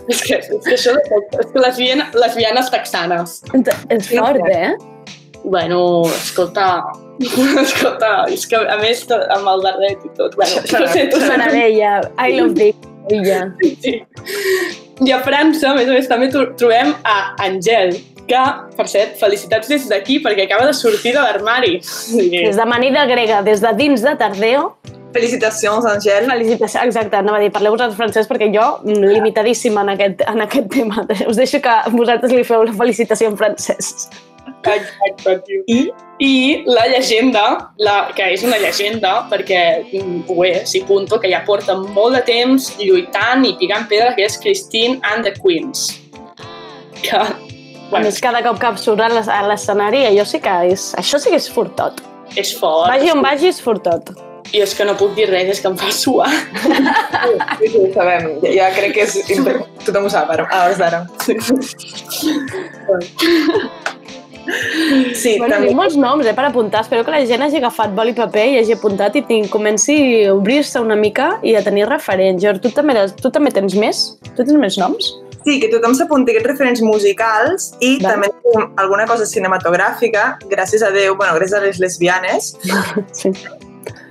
[0.08, 3.42] és, que, és que això és que lesbiana, lesbianes texanes.
[3.90, 4.74] És fort, eh?
[5.44, 6.84] Bueno, escolta,
[7.64, 11.20] escolta, és que a més amb el darret i tot, bueno, no sé, tu.
[12.18, 12.90] I love Dick.
[13.12, 13.42] Ella.
[13.84, 14.00] Sí.
[15.04, 17.92] I a França, a més a més, també tro- trobem a Angel,
[18.30, 18.44] que,
[18.78, 21.80] per cert, felicitats des d'aquí, perquè acaba de sortir de l'armari.
[21.84, 22.30] Sí.
[22.32, 24.76] Des de manida grega, des de dins de Tardeo,
[25.14, 26.26] Felicitacions, Àngel.
[26.26, 30.42] Felicitació, exacte, anava a dir, parleu vosaltres francès perquè jo, mm, limitadíssima en aquest, en
[30.42, 31.04] aquest tema.
[31.30, 34.08] Us deixo que vosaltres li feu la felicitació en francès.
[34.66, 35.64] Exacte, tio.
[35.68, 35.92] I?
[36.24, 37.44] I la llegenda,
[37.84, 39.62] la, que és una llegenda, perquè
[40.30, 44.24] ho és, i punto, que ja porta molt de temps lluitant i picant pedra, que
[44.30, 46.00] és Christine and the Queens.
[47.04, 47.36] Que, A
[47.90, 51.20] bueno, més, cada cop que surt a l'es- a l'escenari, allò sí que és, això
[51.20, 52.00] sí que és fortot.
[52.36, 52.88] és fort.
[52.90, 54.14] Vagi on vagi, és fortot.
[54.54, 56.30] I és que no puc dir res, és que em fa suar.
[57.60, 58.40] Sí, sí, ho sabem.
[58.54, 59.14] Ja, crec que és...
[59.86, 61.04] Tothom ho sap ara, a hores d'ara.
[61.24, 61.36] Sí,
[64.44, 65.68] Bueno, també.
[65.70, 66.82] tinc molts noms eh, per apuntar.
[66.84, 69.96] Espero que la gent hagi agafat boli i paper i hagi apuntat i tinc, comenci
[70.28, 72.42] a obrir-se una mica i a tenir referents.
[72.44, 74.04] George, tu també, tu també tens més?
[74.34, 75.14] Tu tens més noms?
[75.44, 78.14] Sí, que tothom s'apunti aquests referents musicals i Val.
[78.14, 78.30] també
[78.80, 82.54] alguna cosa cinematogràfica, gràcies a Déu, bueno, gràcies a les lesbianes,
[83.20, 83.32] Sí.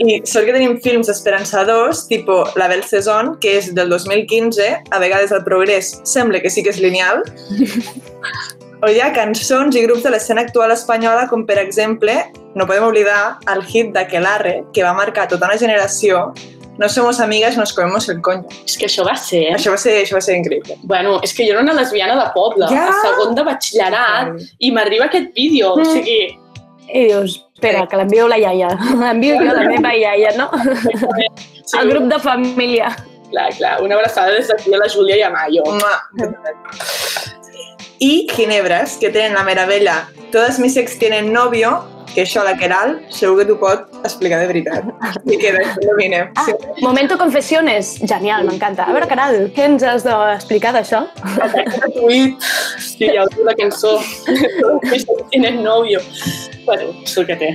[0.04, 4.98] i sort que tenim films esperançadors, tipo La Belle Saison, que és del 2015, a
[5.00, 7.22] vegades el progrés sembla que sí que és lineal,
[8.82, 12.16] o hi ha cançons i grups de l'escena actual espanyola, com per exemple,
[12.54, 16.32] no podem oblidar el hit d'Aquelarre, que va marcar tota una generació,
[16.78, 18.46] No somos amigas, nos comemos el coño.
[18.64, 19.42] És que això va ser...
[19.52, 20.78] Això va ser, això va ser increïble.
[20.88, 22.86] Bueno, és que jo era una lesbiana de poble, Ja.
[22.88, 25.92] a segon de batxillerat, i m'arriba aquest vídeo, o Mm.
[25.92, 26.38] sigui...
[26.88, 28.68] I dius, espera, que l'envio la iaia.
[29.04, 30.48] L'envio jo la meva iaia, no?
[31.68, 32.88] sí, El grup de família.
[33.30, 35.62] Clar, clar, una abraçada des d'aquí a la Júlia i a Mayo.
[35.68, 35.92] Mua.
[38.04, 42.94] I Ginebras, que tenen la meravella Todas mis ex tienen novio, que això de Keral
[43.12, 44.88] segur que t'ho pot explicar de veritat.
[45.24, 45.52] I que
[45.86, 46.30] dominem.
[46.36, 46.46] Ah,
[46.82, 47.94] momento confessiones.
[48.02, 48.86] Genial, m'encanta.
[48.86, 51.04] A veure, Caral, què ens has d'explicar d'això?
[51.36, 52.48] gratuït.
[52.78, 53.98] Sí, hi ha una cançó.
[55.32, 56.00] Tienes novio.
[56.66, 57.50] Bueno, és el que té.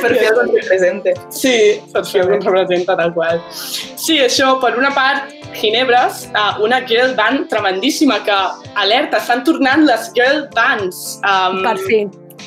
[0.00, 1.14] Per fer el represente.
[1.34, 1.54] Sí,
[1.92, 3.40] per fer algun representa tal qual.
[3.50, 8.36] Sí, això, per una part, Ginebres, uh, una girl band tremendíssima que,
[8.78, 11.18] alerta, estan tornant les girl bands.
[11.30, 12.02] Um, Per fi.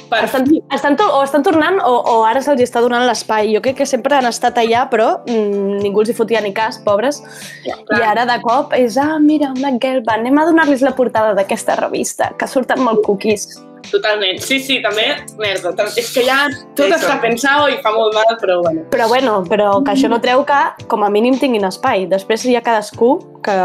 [0.10, 3.52] Per Estan, estan, o estan tornant o, o ara se'ls està donant l'espai.
[3.54, 6.80] Jo crec que sempre han estat allà, però mm, ningú els hi fotia ni cas,
[6.86, 7.22] pobres.
[7.66, 11.36] I ara, de cop, és, ah, mira, una girl band, anem a donar-los la portada
[11.38, 13.48] d'aquesta revista, que surten molt cookies.
[13.92, 14.40] Totalment.
[14.42, 15.06] Sí, sí, també,
[15.42, 16.46] merda, és que ja
[16.78, 18.86] tot Sí, està pensat i fa molt mal, però bueno.
[18.94, 22.08] Però bueno, però que això no treu que com a mínim tinguin espai.
[22.12, 23.56] Després hi ha cadascú que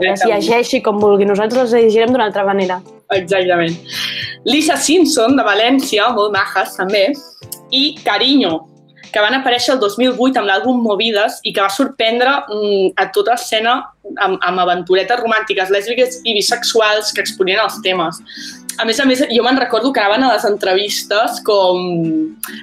[0.00, 1.28] les llegeixi com vulgui.
[1.28, 2.80] Nosaltres les llegirem d'una altra manera.
[3.14, 3.76] Exactament.
[4.46, 7.08] Lisa Simpson, de València, molt majes també,
[7.74, 8.58] i Cariño,
[9.12, 13.36] que van aparèixer el 2008 amb l'àlbum Movides i que va sorprendre mm, a tota
[13.36, 13.78] l'escena
[14.22, 18.18] amb, amb aventuretes romàntiques, lèsbiques i bisexuals que exponien els temes.
[18.76, 21.80] A més a més, jo me'n recordo que anaven a les entrevistes com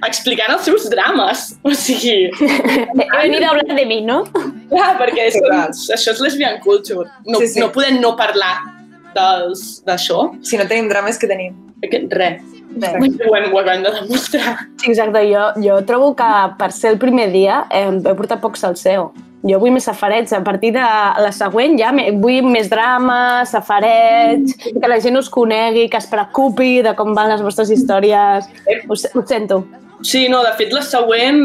[0.06, 1.48] explicant els seus drames.
[1.66, 4.22] O sigui, He venido a hablar de mi, no?
[4.70, 5.74] clar, perquè és, Total.
[5.98, 7.08] això és lesbian culture.
[7.26, 7.64] No, Sí, sí.
[7.64, 8.83] no podem no parlar
[9.16, 10.32] dels- d'això.
[10.44, 11.56] Si no tenim drames, què tenim?
[11.84, 12.42] Que- Res.
[12.80, 12.94] Res.
[13.28, 14.58] Ho hem, ho hem de demostrar.
[14.82, 15.20] Sí, exacte.
[15.32, 19.12] Jo, jo trobo que per ser el primer dia eh, he portat poc salseo.
[19.44, 20.32] Jo vull més safareig.
[20.34, 24.48] A partir de la següent ja me, vull més drama, safareig,
[24.80, 28.48] que la gent us conegui, que es preocupi de com van les vostres històries.
[28.88, 29.66] Ho, se- ho sento.
[30.02, 31.44] Sí, no, de fet, la següent,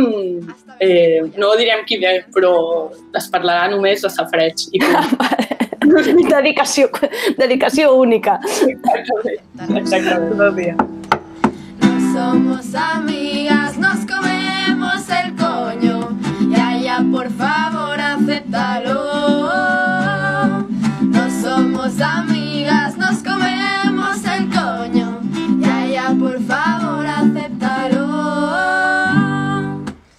[0.81, 4.64] eh, no direm qui ve, però es parlarà només de safareig.
[4.73, 5.19] I punt.
[6.34, 6.91] dedicació,
[7.39, 8.39] dedicació única.
[8.66, 9.78] Exactament.
[9.82, 10.30] Exactament.
[10.36, 10.76] Tot el dia.
[11.82, 16.18] No somos amigas, nos comemos el coño.
[16.51, 18.97] Ya, ya, por favor, acéptalo.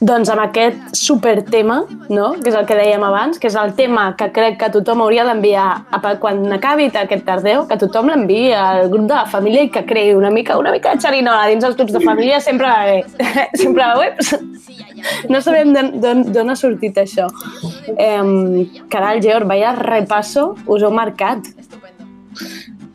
[0.10, 2.32] Doncs amb aquest super tema, no?
[2.42, 5.26] que és el que dèiem abans, que és el tema que crec que tothom hauria
[5.28, 5.68] d'enviar
[6.24, 10.16] quan acabi aquest tardeu, que tothom l'enviï al grup de la família i que creï
[10.18, 13.04] una mica, una mica de xerinola dins els grups de família sempre va bé.
[13.62, 14.10] sempre va bé.
[15.30, 17.30] No sabem d'on ha sortit això.
[17.94, 21.54] Eh, caral, Georg, vaya repasso us heu marcat.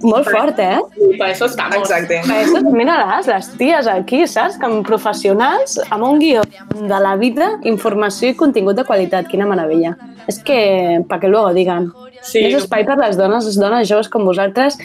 [0.05, 0.79] Molt fort, eh?
[1.01, 1.81] I per això estamos.
[1.81, 2.21] Exacte.
[2.27, 4.59] Per això, mira-les, les ties aquí, saps?
[4.61, 6.45] Com professionals, amb un guió
[6.75, 9.31] de la vida, informació i contingut de qualitat.
[9.31, 9.95] Quina meravella.
[10.29, 11.91] És que, pa que luego digan.
[12.25, 12.45] Sí.
[12.45, 14.79] Més espai per les dones, les dones joves com vosaltres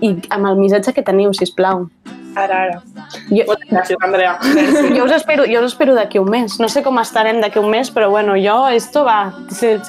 [0.00, 1.86] i amb el missatge que teniu, si plau.
[2.36, 2.82] Ara, ara.
[3.30, 4.34] Jo, Moltes gràcies, Andrea.
[4.96, 6.58] jo us espero, jo us espero d'aquí un mes.
[6.60, 9.32] No sé com estarem d'aquí un mes, però bueno, jo, esto va,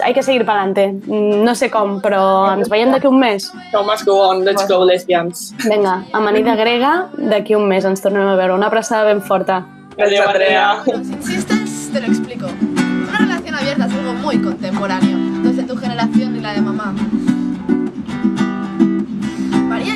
[0.03, 0.87] hay que seguir para adelante.
[1.07, 2.21] No sé com, però
[2.55, 3.49] ens veiem d'aquí un mes.
[3.71, 5.53] So must go on, let's go, lesbians.
[5.65, 8.55] Vinga, amanida grega, d'aquí un mes ens tornem a veure.
[8.55, 9.65] Una abraçada ben forta.
[9.99, 10.81] Adéu, Andrea.
[10.85, 12.47] Si insistes, te lo explico.
[13.09, 16.61] Una relación abierta es algo muy contemporáneo, no es de tu generación ni la de
[16.61, 16.95] mamá.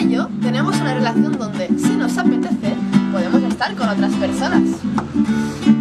[0.10, 2.76] Yo tenemos una relación donde, si nos apetece,
[3.12, 4.62] podemos estar con otras personas.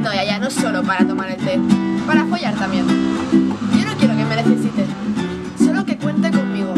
[0.03, 1.59] No, ya, ya, no solo para tomar el té,
[2.07, 2.87] para follar también.
[2.89, 4.87] Yo no quiero que me necesite,
[5.59, 6.75] solo que cuente conmigo.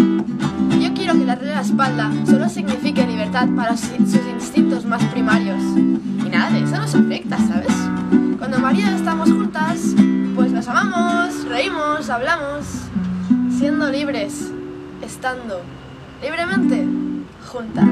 [0.81, 5.63] Yo quiero que darle la espalda solo signifique libertad para su- sus instintos más primarios.
[6.25, 7.73] Y nada de eso nos afecta, ¿sabes?
[8.39, 9.95] Cuando María estamos juntas,
[10.35, 12.65] pues nos amamos, reímos, hablamos,
[13.57, 14.51] siendo libres,
[15.03, 15.61] estando
[16.23, 16.87] libremente
[17.55, 17.89] juntas.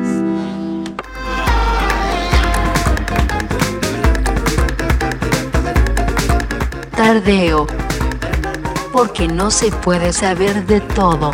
[6.96, 7.68] Tardeo.
[8.92, 11.30] Porque no se puede saber de todo.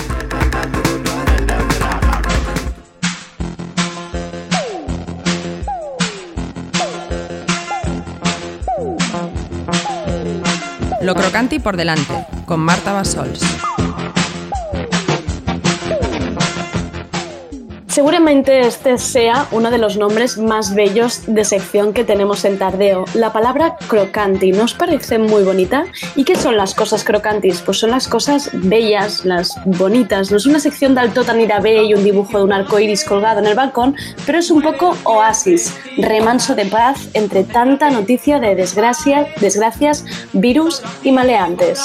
[11.01, 13.68] Lo crocanti por delante, con Marta Basols.
[17.99, 23.07] Seguramente este sea uno de los nombres más bellos de sección que tenemos en Tardeo.
[23.15, 25.85] La palabra crocanti, ¿no os parece muy bonita?
[26.15, 27.61] ¿Y qué son las cosas crocantis?
[27.61, 30.31] Pues son las cosas bellas, las bonitas.
[30.31, 33.03] No es una sección del tot anirà bé y un dibujo de un arco iris
[33.03, 38.39] colgado en el balcón, pero es un poco oasis, remanso de paz entre tanta noticia
[38.39, 41.83] de desgracia, desgracias, virus y maleantes.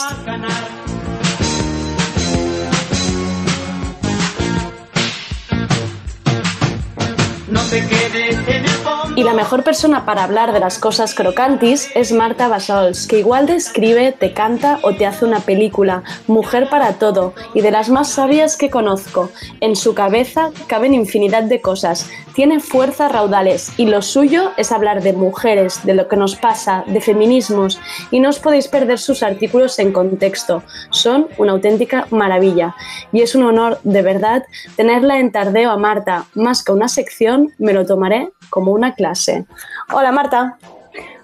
[9.16, 13.46] Y la mejor persona para hablar de las cosas crocantis es Marta Basols, que igual
[13.46, 17.90] te escribe, te canta o te hace una película, mujer para todo, y de las
[17.90, 19.30] más sabias que conozco.
[19.62, 25.04] En su cabeza caben infinidad de cosas, tiene fuerzas raudales y lo suyo es hablar
[25.04, 29.22] de mujeres, de lo que nos pasa, de feminismos, y no os podéis perder sus
[29.22, 30.64] artículos en contexto.
[30.90, 32.76] Son una auténtica maravilla.
[33.12, 34.44] Y es un honor, de verdad,
[34.76, 36.26] tenerla en tardeo a Marta.
[36.34, 39.46] Más que una sección, me lo tomaré como una clase.
[39.92, 40.58] Hola Marta.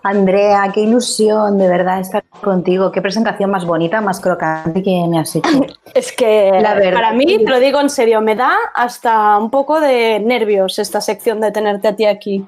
[0.01, 2.91] Andrea, qué ilusión de verdad estar contigo.
[2.91, 5.49] Qué presentación más bonita, más crocante que me has hecho.
[5.93, 9.49] Es que La verdad para mí, te lo digo en serio, me da hasta un
[9.49, 12.45] poco de nervios esta sección de tenerte a ti aquí,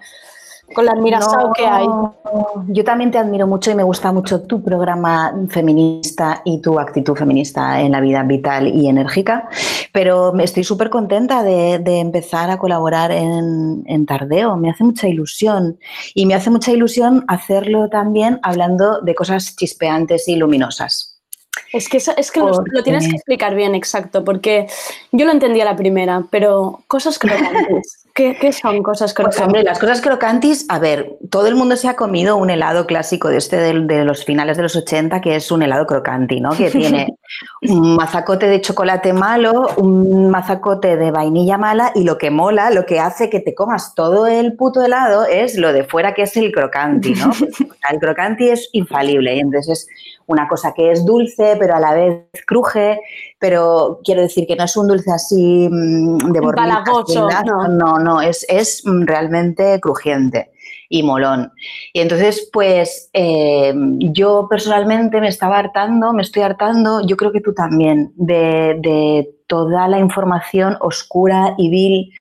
[0.73, 1.87] con la admiración que hay.
[2.67, 7.15] Yo también te admiro mucho y me gusta mucho tu programa feminista y tu actitud
[7.15, 9.49] feminista en la vida vital y enérgica,
[9.91, 14.55] pero estoy súper contenta de, empezar a colaborar en Tardeo.
[14.55, 15.77] Me hace mucha ilusión
[16.13, 21.10] y me hace mucha ilusión hacerlo también hablando de cosas chispeantes y luminosas.
[21.73, 24.67] Es que, eso- es que lo, lo tienes que explicar bien, exacto, porque
[25.11, 27.97] yo lo entendí a la primera, pero cosas crocantes.
[28.13, 29.41] ¿Qué, qué son cosas Pues crocantes?
[29.41, 33.29] hombre, las cosas crocantis, a ver, todo el mundo se ha comido un helado clásico
[33.29, 36.51] de este del- de, los finales de los 80, que es un helado crocanti, ¿no?
[36.51, 37.15] Que tiene
[37.61, 42.85] un mazacote de chocolate malo, un mazacote de vainilla mala y lo que mola, lo
[42.85, 46.35] que hace que te comas todo el puto helado es lo de fuera que es
[46.35, 47.31] el crocanti, ¿no?
[47.39, 49.87] Pues, o sea, el crocanti es infalible y entonces es
[50.27, 52.99] una cosa que es dulce, pero a la vez cruje,
[53.39, 56.39] pero quiero decir que no es un dulce así mm, de
[57.07, 57.67] sin no.
[57.67, 60.51] no, no, es, es mm, realmente crujiente
[60.89, 61.51] y molón.
[61.93, 67.41] Y entonces, pues eh, yo personalmente me estaba hartando, me estoy hartando, yo creo que
[67.41, 72.13] tú también, de, de toda la información oscura y vil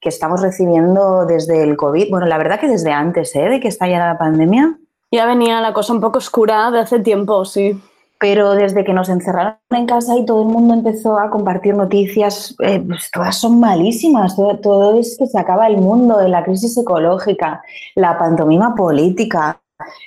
[0.00, 2.10] que estamos recibiendo desde el COVID.
[2.10, 3.48] Bueno, la verdad que desde antes, ¿eh?
[3.48, 4.78] De que estallara la pandemia.
[5.16, 7.80] Ya venía la cosa un poco oscura de hace tiempo, sí.
[8.20, 12.54] Pero desde que nos encerraron en casa y todo el mundo empezó a compartir noticias,
[12.58, 14.36] eh, pues todas son malísimas.
[14.36, 17.62] Todo, todo es que se acaba el mundo, la crisis ecológica,
[17.94, 19.62] la pantomima política.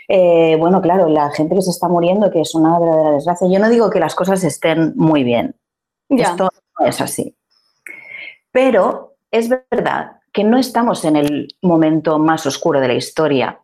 [0.08, 3.48] Eh, bueno, claro, la gente que se está muriendo, que es una verdadera desgracia.
[3.52, 5.56] Yo no digo que las cosas estén muy bien.
[6.08, 6.26] Ya.
[6.26, 6.50] Esto
[6.80, 7.36] no es así.
[8.52, 13.60] Pero es verdad que no estamos en el momento más oscuro de la historia,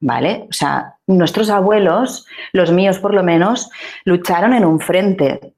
[0.00, 0.46] ¿vale?
[0.50, 3.70] O sea, nuestros abuelos, los míos por lo menos,
[4.04, 5.54] lucharon en un frente.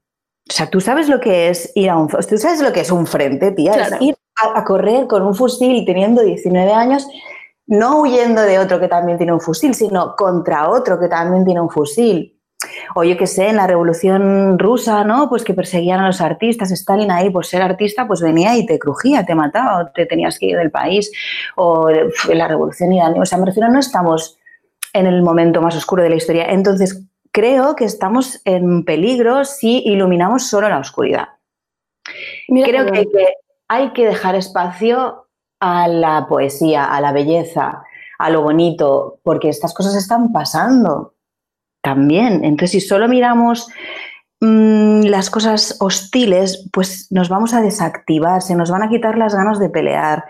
[0.49, 2.07] O sea, tú sabes lo que es ir a un...
[2.07, 3.73] Tú sabes lo que es un frente, tía.
[3.73, 3.95] Claro.
[3.95, 7.07] Es ir a, a correr con un fusil teniendo 19 años,
[7.67, 11.61] no huyendo de otro que también tiene un fusil, sino contra otro que también tiene
[11.61, 12.40] un fusil.
[12.95, 15.29] O yo qué sé, en la revolución rusa, ¿no?
[15.29, 16.71] Pues que perseguían a los artistas.
[16.71, 20.37] Stalin ahí, por ser artista, pues venía y te crujía, te mataba, o te tenías
[20.37, 21.11] que ir del país.
[21.55, 23.19] O en la revolución iraní.
[23.19, 24.37] O sea, me refiero, no estamos
[24.93, 26.45] en el momento más oscuro de la historia.
[26.49, 31.29] Entonces, creo que estamos en peligro si iluminamos solo la oscuridad.
[32.47, 33.07] Mira creo que
[33.67, 35.27] hay que dejar espacio
[35.59, 37.83] a la poesía, a la belleza,
[38.17, 41.13] a lo bonito, porque estas cosas están pasando
[41.81, 42.43] también.
[42.43, 43.67] Entonces, si solo miramos
[44.39, 49.35] mm, las cosas hostiles, pues nos vamos a desactivar, se nos van a quitar las
[49.35, 50.25] ganas de pelear.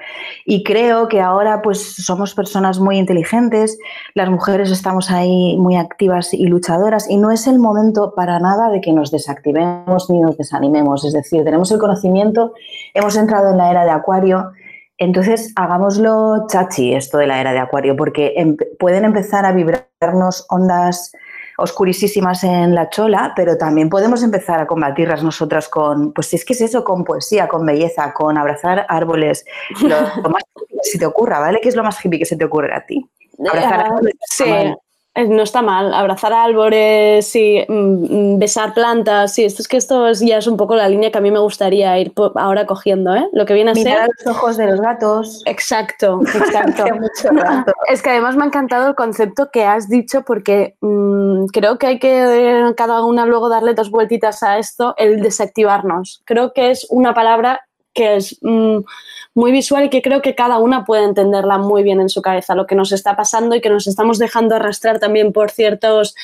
[0.45, 3.77] Y creo que ahora pues somos personas muy inteligentes,
[4.13, 8.69] las mujeres estamos ahí muy activas y luchadoras y no es el momento para nada
[8.69, 11.05] de que nos desactivemos ni nos desanimemos.
[11.05, 12.53] Es decir, tenemos el conocimiento,
[12.93, 14.51] hemos entrado en la era de Acuario.
[14.97, 20.45] Entonces, hagámoslo chachi esto de la era de Acuario, porque em- pueden empezar a vibrarnos
[20.49, 21.11] ondas
[21.57, 26.45] oscurísimas en la chola, pero también podemos empezar a combatirlas nosotras con, pues si es
[26.45, 29.45] que es eso, con poesía, con belleza, con abrazar árboles,
[29.81, 31.59] lo, lo más hippie que se te ocurra, ¿vale?
[31.61, 33.09] ¿Qué es lo más hippie que se te ocurre a ti?
[33.39, 34.13] Abrazar Ah, árboles.
[34.29, 34.45] sí.
[35.15, 35.93] Eh, no está mal.
[35.93, 40.57] Abrazar árboles, sí, mm, besar plantas, sí, esto es que esto es- ya es un
[40.57, 43.27] poco la línea que a mí me gustaría ir ahora cogiendo, ¿eh?
[43.33, 44.25] Lo que viene a Mirar ser...
[44.25, 45.41] los ojos de los gatos.
[45.45, 46.83] Exacto, exacto.
[46.83, 47.71] Hace mucho rato.
[47.87, 51.87] Es que además me ha encantado el concepto que has dicho porque mm, creo que
[51.87, 56.21] hay que eh, cada una luego darle dos vueltitas a esto, el desactivarnos.
[56.25, 57.61] Creo que es una palabra
[57.93, 58.77] que es mm,
[59.35, 62.55] muy visual y que creo que cada una puede entenderla muy bien en su cabeza,
[62.55, 66.15] lo que nos está pasando y que nos estamos dejando arrastrar también por ciertos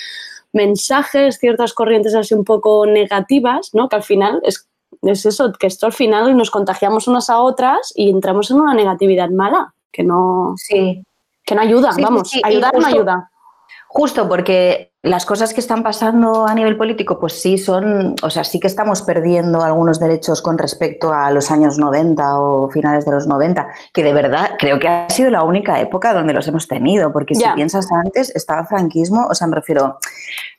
[0.53, 3.89] mensajes, ciertas corrientes así un poco negativas, ¿no?
[3.89, 4.68] Que al final es,
[5.01, 8.74] es eso, que esto al final nos contagiamos unas a otras y entramos en una
[8.74, 11.03] negatividad mala, que no, Sí,
[11.45, 13.32] que no ayuda, Sí, vamos, sí, ayudar no justo- ayuda.
[13.89, 18.43] Justo porque las cosas que están pasando a nivel político, pues sí son, o sea,
[18.43, 23.12] sí que estamos perdiendo algunos derechos con respecto a los años 90 o finales de
[23.12, 26.68] los 90, que de verdad creo que ha sido la única época donde los hemos
[26.68, 29.99] tenido, porque si piensas antes, estaba franquismo, o sea, me refiero,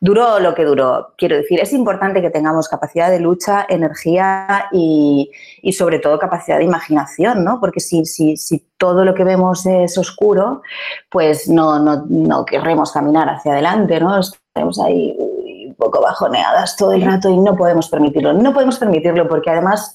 [0.01, 1.15] duró lo que duró.
[1.17, 5.31] Quiero decir, es importante que tengamos capacidad de lucha, energía y,
[5.63, 7.61] y sobre todo capacidad de imaginación, ¿no?
[7.61, 10.63] Porque si, si, si todo lo que vemos es oscuro,
[11.11, 14.19] pues no, no, no querremos caminar hacia adelante, ¿no?
[14.19, 18.33] Estaremos ahí un poco bajoneadas todo el rato y no podemos permitirlo.
[18.33, 19.95] No podemos permitirlo porque además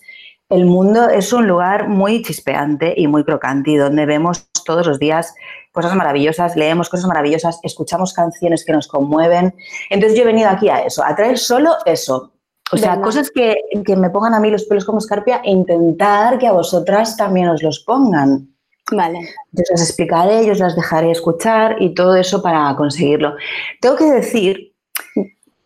[0.50, 5.00] el mundo es un lugar muy chispeante y muy crocante y donde vemos todos los
[5.00, 5.34] días
[5.72, 9.56] cosas maravillosas, leemos cosas maravillosas, escuchamos canciones que nos conmueven.
[9.90, 12.34] Entonces yo he venido aquí a eso, a traer solo eso.
[12.72, 16.40] O sea, cosas que, que me pongan a mí los pelos como escarpia e intentar
[16.40, 18.53] que a vosotras también os los pongan.
[18.92, 19.20] Vale.
[19.52, 23.36] Yo las explicaré, yo os las dejaré escuchar y todo eso para conseguirlo.
[23.80, 24.74] Tengo que decir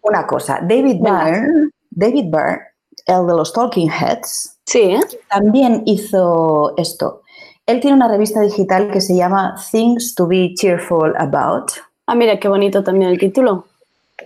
[0.02, 0.60] una cosa.
[0.62, 0.98] David.
[1.02, 2.62] Byrne, David Byrne,
[3.08, 4.98] el de los Talking Heads, Sí,
[5.30, 7.22] también hizo esto.
[7.66, 11.72] Él tiene una revista digital que se llama Things to be Cheerful About.
[12.06, 13.67] Ah, mira, qué bonito también el título.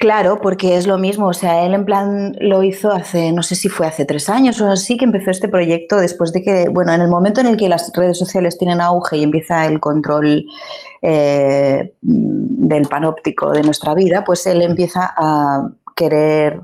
[0.01, 3.53] Claro, porque es lo mismo, o sea, él en plan lo hizo hace, no sé
[3.53, 6.91] si fue hace tres años o así que empezó este proyecto después de que, bueno,
[6.91, 10.43] en el momento en el que las redes sociales tienen auge y empieza el control
[11.03, 16.59] eh, del panóptico de nuestra vida, pues él empieza a querer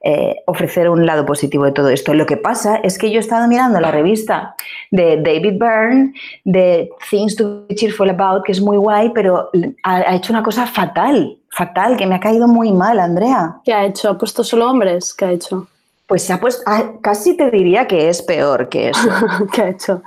[0.00, 2.14] eh, ofrecer un lado positivo de todo esto.
[2.14, 4.54] Lo que pasa es que yo he estado mirando la revista
[4.92, 9.50] de David Byrne, de Things to be Cheerful About, que es muy guay, pero
[9.82, 13.56] ha, ha hecho una cosa fatal, fatal, que me ha caído muy mal, Andrea.
[13.64, 14.10] ¿Qué ha hecho?
[14.10, 15.12] ¿Ha puesto solo hombres?
[15.14, 15.66] ¿Qué ha hecho?
[16.06, 19.08] Pues se ha puesto, ah, casi te diría que es peor que eso.
[19.52, 20.02] ¿Qué ha hecho?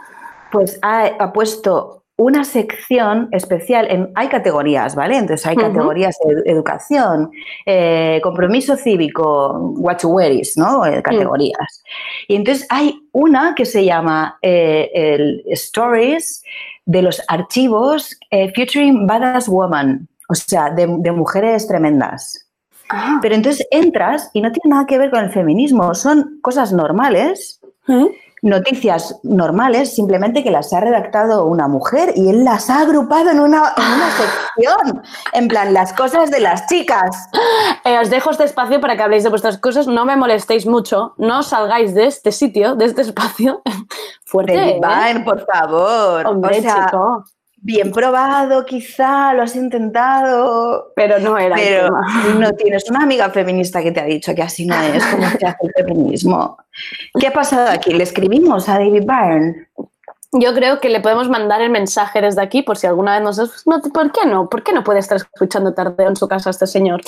[0.51, 5.17] Pues ha, ha puesto una sección especial, en, hay categorías, ¿vale?
[5.17, 5.65] Entonces hay Ujú.
[5.65, 7.31] categorías de educación,
[7.65, 10.85] eh, compromiso cívico, what you wear is, ¿no?
[10.85, 11.83] Eh, categorías.
[12.27, 16.43] Y entonces hay una que se llama eh, el Stories
[16.85, 22.47] de los archivos eh, Featuring Badass Woman, o sea, de, de mujeres tremendas.
[22.89, 26.71] Ah, Pero entonces entras y no tiene nada que ver con el feminismo, son cosas
[26.71, 28.05] normales ¿eh?
[28.41, 33.39] Noticias normales, simplemente que las ha redactado una mujer y él las ha agrupado en
[33.39, 37.29] una, en una sección, en plan, las cosas de las chicas.
[37.85, 39.87] Eh, os dejo este espacio para que habléis de vuestras cosas.
[39.87, 41.13] No me molestéis mucho.
[41.17, 43.61] No salgáis de este sitio, de este espacio.
[44.25, 44.79] Fuerte.
[44.81, 45.23] David ¿eh?
[45.23, 46.25] Por favor.
[46.25, 47.23] Hombre, O sea, chico.
[47.61, 52.39] Bien probado, quizá, lo has intentado, Pero no era el pero tema.
[52.39, 55.45] no tienes una amiga feminista que te ha dicho que así no es como se
[55.45, 56.57] hace el feminismo.
[57.19, 57.93] ¿Qué ha pasado aquí?
[57.93, 59.67] Le escribimos a David Byrne.
[60.33, 63.67] Yo creo que le podemos mandar el mensaje desde aquí por si alguna vez nos...
[63.67, 64.49] No, ¿Por qué no?
[64.49, 67.01] ¿Por qué no puede estar escuchando tardeo en su casa este señor?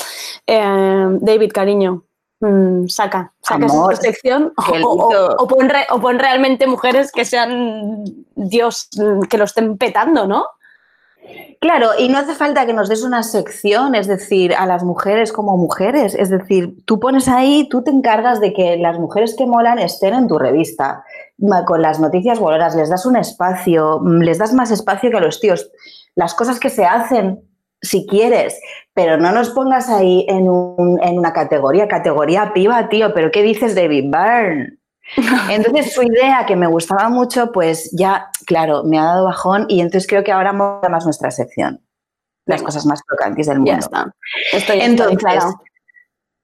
[0.45, 2.03] Eh, David, cariño,
[2.45, 5.35] mm, saca, saca Amor, esa sección o, o- lindo.
[5.39, 8.03] o pon re- o pon realmente mujeres que sean
[8.35, 10.45] Dios, mm, que lo estén petando, ¿no?
[11.61, 15.31] Claro, y no hace falta que nos des una sección, es decir, a las mujeres
[15.31, 16.13] como mujeres.
[16.15, 20.13] Es decir, tú pones ahí, tú te encargas de que las mujeres que molan estén
[20.13, 21.05] en tu revista,
[21.65, 25.21] con las noticias voloras, les das un espacio, mm, les das más espacio que a
[25.21, 25.71] los tíos.
[26.15, 27.39] Las cosas que se hacen,
[27.83, 28.59] si quieres,
[28.95, 33.43] pero no nos pongas ahí en, un- en una categoría, categoría piba, tío, pero ¿qué
[33.43, 34.77] dices David Byrne?
[35.51, 39.81] Entonces su idea que me gustaba mucho, pues ya, claro, me ha dado bajón y
[39.81, 41.81] entonces creo que ahora mola más nuestra sección.
[42.45, 42.65] Las Venga.
[42.67, 43.71] cosas más crocantes del mundo.
[43.73, 44.11] Ya está.
[44.53, 45.43] Estoy Entonces,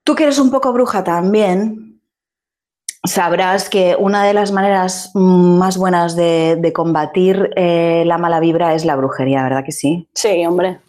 [0.04, 2.02] tú que eres un poco bruja también,
[3.06, 8.40] sabrás que una de las maneras mm, más buenas de, de combatir eh, la mala
[8.40, 10.08] vibra es la brujería, ¿verdad que sí?
[10.14, 10.80] Sí, hombre.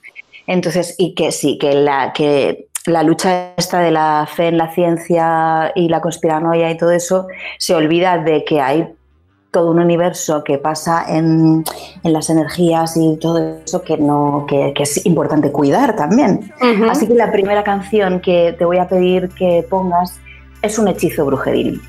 [0.50, 4.74] Entonces, y que sí, que la, que la lucha esta de la fe en la
[4.74, 8.92] ciencia y la conspiranoia y todo eso se olvida de que hay
[9.52, 11.62] todo un universo que pasa en,
[12.02, 16.52] en las energías y todo eso que, no, que, que es importante cuidar también.
[16.90, 20.18] Así que la primera canción que te voy a pedir que pongas
[20.62, 21.80] es un hechizo brujeril.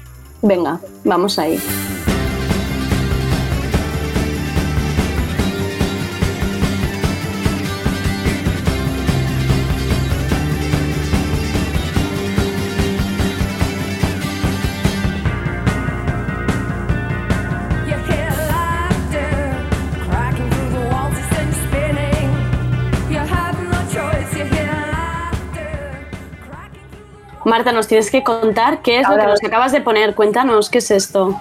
[0.44, 1.60] Venga, vamos ahí.
[27.52, 30.16] Marta, nos tienes que contar qué es lo que nos acabas de poner.
[30.16, 31.38] Cuéntanos, ¿qué es esto?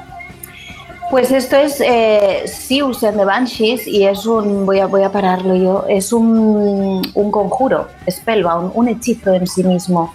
[1.08, 5.54] Pues esto es eh, and the Banshees y es un, voy a, voy a pararlo
[5.54, 10.12] yo, es un, un conjuro, spellbound, un hechizo en sí mismo.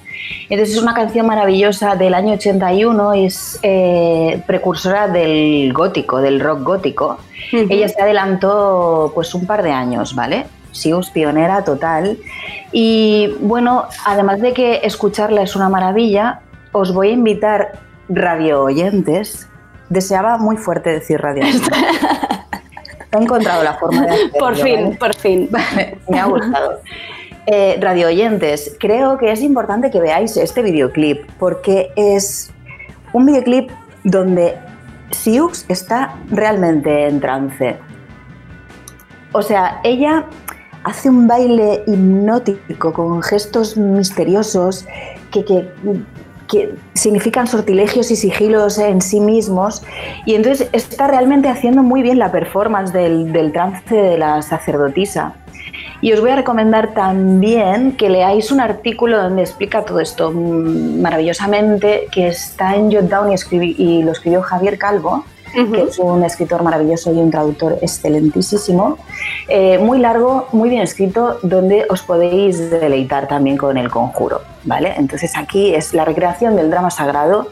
[0.49, 6.61] Entonces es una canción maravillosa del año 81, es eh, precursora del gótico, del rock
[6.63, 7.19] gótico.
[7.53, 10.45] Ella se adelantó pues un par de años, ¿vale?
[10.76, 12.17] Sius, pionera total.
[12.71, 19.47] Y bueno, además de que escucharla es una maravilla, os voy a invitar radio oyentes.
[19.89, 21.43] Deseaba muy fuerte decir radio.
[23.11, 24.39] He encontrado la forma de hacerlo.
[24.39, 24.97] Por fin, ¿vale?
[24.97, 25.47] por fin.
[25.51, 26.82] Vale, me ha gustado.
[27.47, 32.51] Eh, radio oyentes, creo que es importante que veáis este videoclip porque es
[33.13, 33.69] un videoclip
[34.03, 34.57] donde
[35.11, 37.78] Siux está realmente en trance.
[39.32, 40.26] O sea, ella
[40.86, 44.86] hace un baile hipnótico con gestos misteriosos
[45.31, 45.67] que, que-
[46.93, 49.83] significan sortilegios y sigilos en sí mismos.
[50.27, 55.33] Y entonces está realmente haciendo muy bien la performance del, trance de la sacerdotisa.
[56.01, 62.07] Y os voy a recomendar también que leáis un artículo donde explica todo esto maravillosamente,
[62.11, 65.25] que está en Jotdown y lo escribió Javier Calvo,
[65.55, 68.97] que es un escritor maravilloso y un traductor excelentísimo.
[69.47, 74.41] Eh, muy largo, muy bien escrito, donde os podéis deleitar también con el conjuro.
[74.65, 74.93] ¿vale?
[74.97, 77.49] Entonces aquí es la recreación del drama sagrado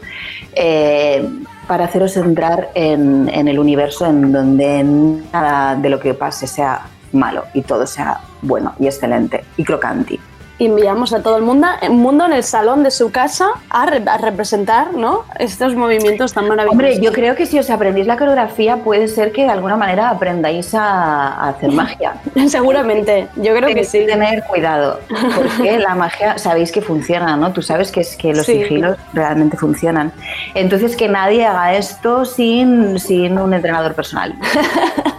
[0.54, 1.26] eh,
[1.66, 4.84] para haceros entrar en, en el universo en donde
[5.32, 10.20] nada de lo que pase sea malo y todo sea bueno y excelente y crocanti.
[10.58, 14.02] Enviamos a todo el mundo, el mundo en el salón de su casa a, re-
[14.06, 15.24] a representar ¿no?
[15.38, 16.72] estos movimientos tan maravillosos.
[16.72, 20.10] Hombre, yo creo que si os aprendéis la coreografía puede ser que de alguna manera
[20.10, 22.14] aprendáis a, a hacer magia.
[22.48, 24.06] Seguramente, yo creo que Tenéis sí.
[24.06, 25.00] tener cuidado,
[25.34, 27.52] porque la magia sabéis que funciona, ¿no?
[27.52, 28.62] Tú sabes que, es, que los Sí.
[28.62, 30.12] sigilos realmente funcionan.
[30.54, 34.34] Entonces, que nadie haga esto sin, sin un entrenador personal.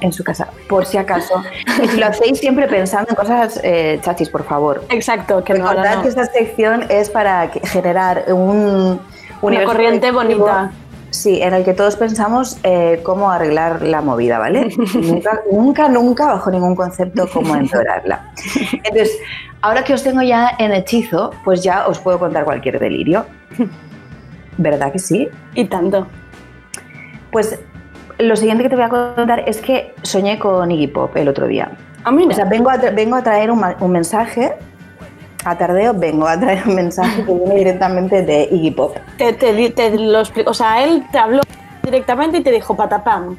[0.00, 1.42] En su casa, por si acaso.
[1.82, 4.84] Y si lo hacéis siempre pensando en cosas eh, chachis, por favor.
[4.90, 5.70] Exacto, que no,
[6.02, 9.00] que esta sección es para generar un
[9.40, 10.70] universo corriente bonita.
[11.10, 14.68] Sí, en el que todos pensamos eh, cómo arreglar la movida, ¿vale?
[14.94, 18.32] nunca, nunca, nunca bajo ningún concepto cómo empeorarla.
[18.72, 19.16] Entonces,
[19.62, 23.24] ahora que os tengo ya en hechizo, pues ya os puedo contar cualquier delirio.
[24.58, 25.28] ¿Verdad que sí?
[25.54, 26.06] Y tanto.
[27.30, 27.58] Pues
[28.18, 31.46] lo siguiente que te voy a contar es que soñé con Iggy Pop el otro
[31.46, 31.70] día.
[32.04, 32.30] Ah, mira.
[32.30, 34.54] O sea, vengo a, tra- vengo a traer un, mensaje,
[35.44, 38.96] a tardeo vengo a traer un mensaje que viene directamente de Iggy Pop.
[39.18, 41.40] Te, te di- te lo expli- o sea, él te habló
[41.82, 43.36] directamente y te dijo patapam.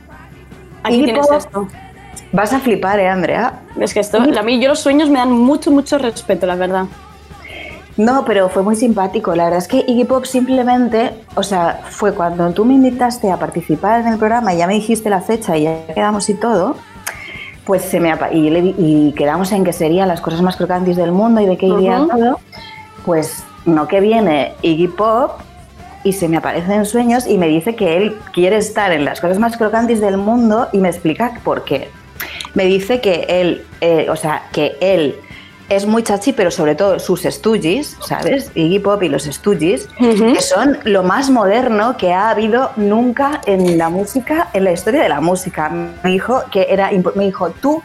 [0.84, 1.68] Aquí Y tienes por- esto.
[2.34, 3.62] Vas a flipar, ¿eh, Andrea?
[3.80, 6.86] Es que esto, a mí yo los sueños me dan mucho, mucho respeto, la verdad.
[7.98, 9.36] No, pero fue muy simpático.
[9.36, 13.38] La verdad es que Iggy Pop simplemente, o sea, fue cuando tú me invitaste a
[13.38, 16.76] participar en el programa y ya me dijiste la fecha y ya quedamos y todo,
[17.66, 21.12] pues se me y, le y quedamos en que serían las cosas más crocantes del
[21.12, 22.40] mundo y de qué iría todo.
[23.04, 25.32] Pues no que viene Iggy Pop
[26.04, 29.20] y se me aparece en sueños y me dice que él quiere estar en las
[29.20, 31.90] cosas más crocantes del mundo y me explica por qué.
[32.54, 35.16] Me dice que él, eh, o sea, que él
[35.70, 38.52] es muy chachi, pero sobre todo sus Stooges, ¿sabes?
[38.56, 43.78] Iggy Pop y los Stooges, que son lo más moderno que ha habido nunca en
[43.78, 45.70] la música, en la historia de la música.
[45.70, 47.84] Me dijo que era, me dijo, tú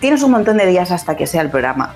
[0.00, 1.94] tienes un montón de días hasta que sea el programa.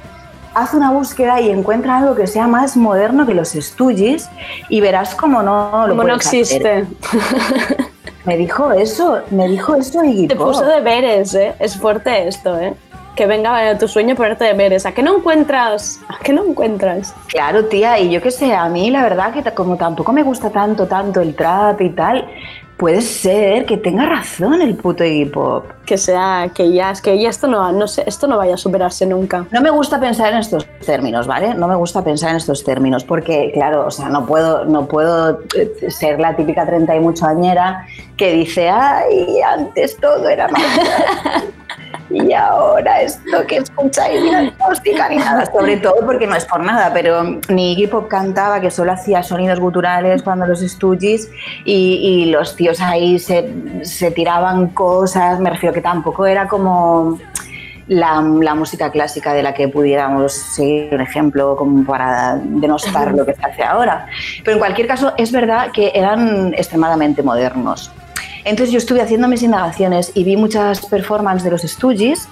[0.55, 4.31] Haz una búsqueda y encuentra algo que sea más moderno que los Stooges
[4.71, 6.39] y verás cómo no lo Como no puedes hacer".
[6.41, 6.87] existe.
[8.25, 10.49] Me dijo eso, me dijo eso Iggy Te Pop.
[10.49, 11.55] puso deberes, ¿eh?
[11.61, 12.75] Es fuerte esto, ¿eh?
[13.17, 14.85] Que venga a tu sueño a ponerte deberes.
[14.85, 16.01] ¿A qué no encuentras?
[16.09, 17.15] ¿A qué no encuentras?
[17.29, 20.51] Claro, tía, y yo qué sé, a mí la verdad que como tampoco me gusta
[20.51, 22.29] tanto, tanto el trap y tal,
[22.77, 25.65] puede ser que tenga razón el puto Iggy Pop.
[25.87, 28.59] Que sea, que ya, es que ya esto no, no sé, esto no vaya a
[28.59, 29.47] superarse nunca.
[29.51, 31.55] No me gusta pensar en estos términos, ¿vale?
[31.55, 35.41] No me gusta pensar en estos términos porque, claro, o sea, no puedo, no puedo
[35.57, 37.87] eh, ser la típica treinta y mucho añera
[38.17, 40.63] que dice, ay, antes todo era más
[42.11, 46.45] y ahora esto que escucháis no es música ni nada, sobre todo porque no es
[46.45, 51.31] por nada, pero ni Iggy Pop cantaba que solo hacía sonidos guturales cuando los Stooges
[51.65, 57.19] y, y los tíos ahí se, se tiraban cosas, me refiero que tampoco era como
[57.89, 63.25] la, la música clásica de la que pudiéramos seguir un ejemplo como para denostar lo
[63.25, 64.07] que se hace ahora.
[64.45, 67.93] Pero en cualquier caso, es verdad que eran extremadamente modernos.
[68.47, 72.29] Entonces yo estuve haciendo mis indagaciones y vi muchas performances de los Stooges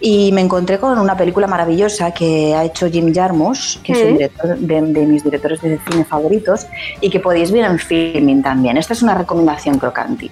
[0.00, 4.08] y me encontré con una película maravillosa que ha hecho Jim Jarmusch, que es un
[4.10, 4.12] Mm.
[4.14, 6.66] director de, de mis directores de cine favoritos
[7.00, 8.76] y que podéis ver en filming también.
[8.76, 10.30] Esta es una recomendación crocante.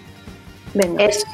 [0.98, 1.24] Es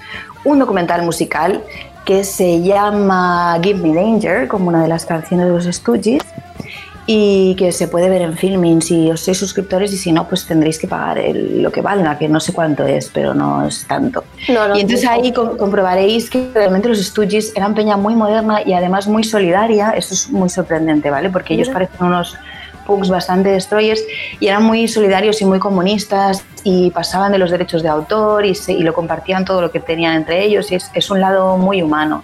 [0.44, 1.62] un documental musical
[2.04, 6.22] que se llama Give Me Danger, como una de las canciones de los Stooges,
[7.08, 10.44] y que se puede ver en filming si os sois suscriptores y si no, pues
[10.44, 13.86] tendréis que pagar el- lo que valga, que no sé cuánto es, pero no es
[13.86, 14.24] tanto.
[14.48, 15.12] No, no, y entonces no.
[15.12, 19.90] ahí com- comprobaréis que realmente los Stooges eran peña muy moderna y además muy solidaria.
[19.90, 21.30] Eso es muy sorprendente, ¿vale?
[21.30, 22.36] Porque ellos parecen unos
[22.86, 24.00] punks bastante destroyers
[24.40, 28.54] y eran muy solidarios y muy comunistas y pasaban de los derechos de autor y,
[28.54, 31.56] se- y lo compartían todo lo que tenían entre ellos y es, es un lado
[31.58, 32.22] muy humano,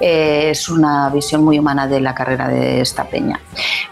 [0.00, 3.40] Eh, es una visión muy humana de la carrera de esta peña.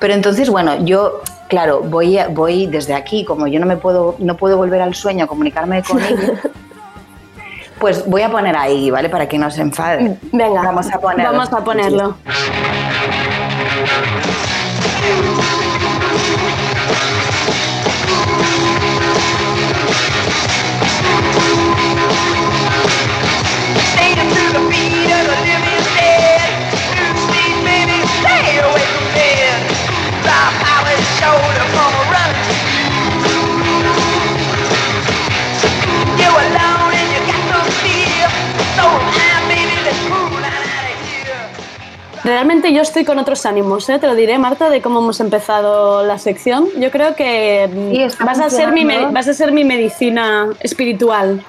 [0.01, 4.37] Pero entonces, bueno, yo, claro, voy, voy desde aquí, como yo no me puedo, no
[4.37, 6.33] puedo volver al sueño a comunicarme con ella,
[7.79, 9.09] pues voy a poner ahí, ¿vale?
[9.09, 10.17] Para que no se enfade.
[10.33, 11.33] Venga, Vamos a ponerlo.
[11.33, 12.17] Vamos a ponerlo.
[31.19, 33.55] Shoulder from a running.
[36.21, 38.29] You alone and you got no fear.
[38.77, 38.85] So
[39.17, 40.69] high, baby, let's move on out of
[41.09, 42.25] here.
[42.25, 43.99] Realmente yo estoy con otros ánimos, ¿eh?
[43.99, 46.69] te lo diré, Marta, de cómo hemos empezado la sección.
[46.79, 49.15] Yo creo que mm, Sí, está vas, a ser mi, me- funcionando.
[49.15, 51.43] vas a ser mi medicina espiritual.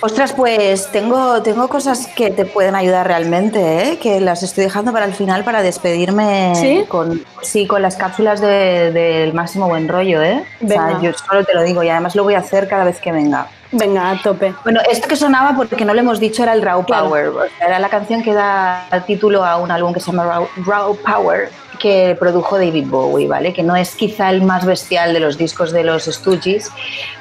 [0.00, 3.98] Ostras, pues tengo, tengo cosas que te pueden ayudar realmente, ¿eh?
[3.98, 6.84] que las estoy dejando para el final para despedirme ¿Sí?
[6.88, 10.22] con, sí, con las cápsulas de- del máximo buen rollo.
[10.22, 10.44] ¿eh?
[10.62, 13.00] O sea, yo solo te lo digo y además lo voy a hacer cada vez
[13.00, 13.46] que venga.
[13.72, 14.54] Venga, a tope.
[14.62, 16.84] Bueno, esto que sonaba porque no lo hemos dicho era el Raw.
[16.84, 17.30] Power.
[17.66, 21.50] Era la canción que da título a un álbum que se llama Raw, Raw Power
[21.78, 23.52] que produjo David Bowie, ¿vale?
[23.52, 26.70] Que no es quizá el más bestial de los discos de los Stooges,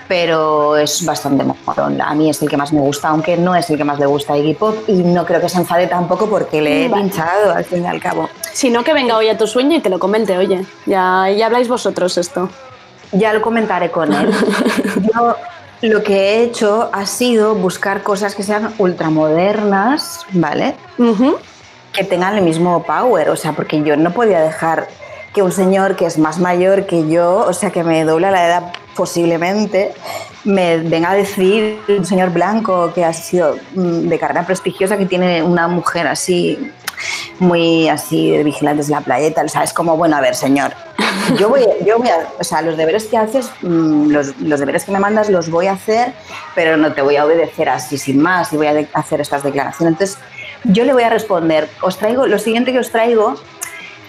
[0.07, 2.01] pero es bastante molón.
[2.01, 4.05] A mí es el que más me gusta, aunque no es el que más le
[4.05, 7.03] gusta a Iggy Pop y no creo que se enfade tampoco porque le he Vale.
[7.03, 8.29] pinchado al fin y al cabo.
[8.51, 10.65] Si no, que venga hoy a tu sueño y te lo comente, oye.
[10.85, 12.49] Ya, ya habláis vosotros esto.
[13.11, 14.31] Ya lo comentaré con él.
[15.13, 15.35] Yo
[15.81, 20.75] lo que he hecho ha sido buscar cosas que sean ultramodernas, ¿vale?
[20.97, 21.37] Ujú.
[21.93, 24.87] Que tengan el mismo power, o sea, porque yo no podía dejar
[25.33, 28.45] que un señor que es más mayor que yo, o sea, que me dobla la
[28.45, 29.93] edad posiblemente,
[30.43, 35.05] me venga a decir un señor blanco que ha sido mm, de carrera prestigiosa, que
[35.05, 36.71] tiene una mujer así,
[37.39, 39.73] muy así, de vigilantes de la playa y tal, ¿sabes?
[39.73, 40.73] Como, bueno, a ver, señor,
[41.39, 44.91] yo voy, yo voy a, o sea, los deberes que haces, mm, los, deberes que
[44.91, 46.13] me mandas los voy a hacer,
[46.53, 49.93] pero no te voy a obedecer así sin más y voy a hacer estas declaraciones.
[49.93, 50.17] Entonces,
[50.63, 53.35] yo le voy a responder, os traigo, lo siguiente que os traigo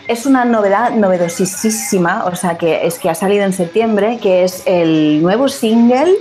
[0.07, 4.63] es una novedad novedosísima, o sea, que es que ha salido en septiembre, que es
[4.67, 6.15] el nuevo single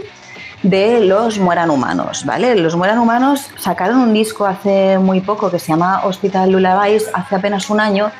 [0.63, 2.55] de Los Mueran Humanos, ¿vale?
[2.55, 7.35] Los Mueran Humanos sacaron un disco hace muy poco que se llama Hospital Lullabies, hace
[7.35, 8.11] apenas un año,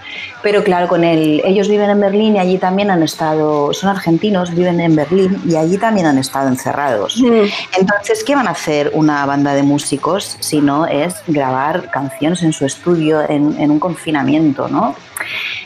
[0.42, 4.54] pero claro, con él, ellos viven en Berlín y allí también han estado, son argentinos,
[4.54, 7.18] viven en Berlín y allí también han estado encerrados.
[7.78, 12.52] Entonces, ¿qué van a hacer una banda de músicos si no es grabar canciones en
[12.52, 14.96] su estudio en, en un confinamiento, ¿no?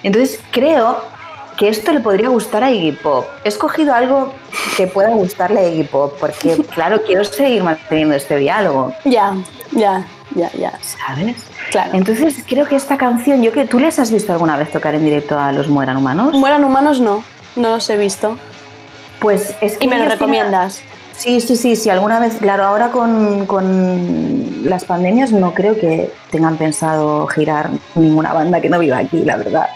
[0.03, 1.16] Entonces, creo
[1.57, 3.25] que esto le podría gustar a Iggy Pop.
[3.43, 4.33] He escogido algo
[4.77, 9.33] que pueda gustarle a Iggy Pop, porque, claro, quiero seguir manteniendo este diálogo, Ya,
[9.71, 10.05] ya,
[10.35, 10.73] ya, ya.
[10.81, 11.35] ¿sabes?
[11.71, 11.91] Claro.
[11.93, 15.03] Entonces, creo que esta canción, yo que tú les has visto alguna vez tocar en
[15.03, 17.23] directo a los Mueran Humanos, Mueran humanos no,
[17.55, 18.37] no los he visto.
[19.19, 20.81] pues es que Y me lo tienen- recomiendas.
[21.17, 26.11] Sí, sí, sí, sí, alguna vez, claro, ahora con, con las pandemias no creo que
[26.29, 29.67] tengan pensado girar ninguna banda que no viva aquí, la verdad.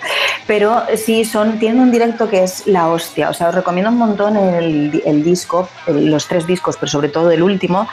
[0.46, 3.98] Pero sí, son, tienen un directo que es la hostia, o sea, os recomiendo un
[3.98, 7.88] montón el, el disco, los tres discos, pero sobre todo el último,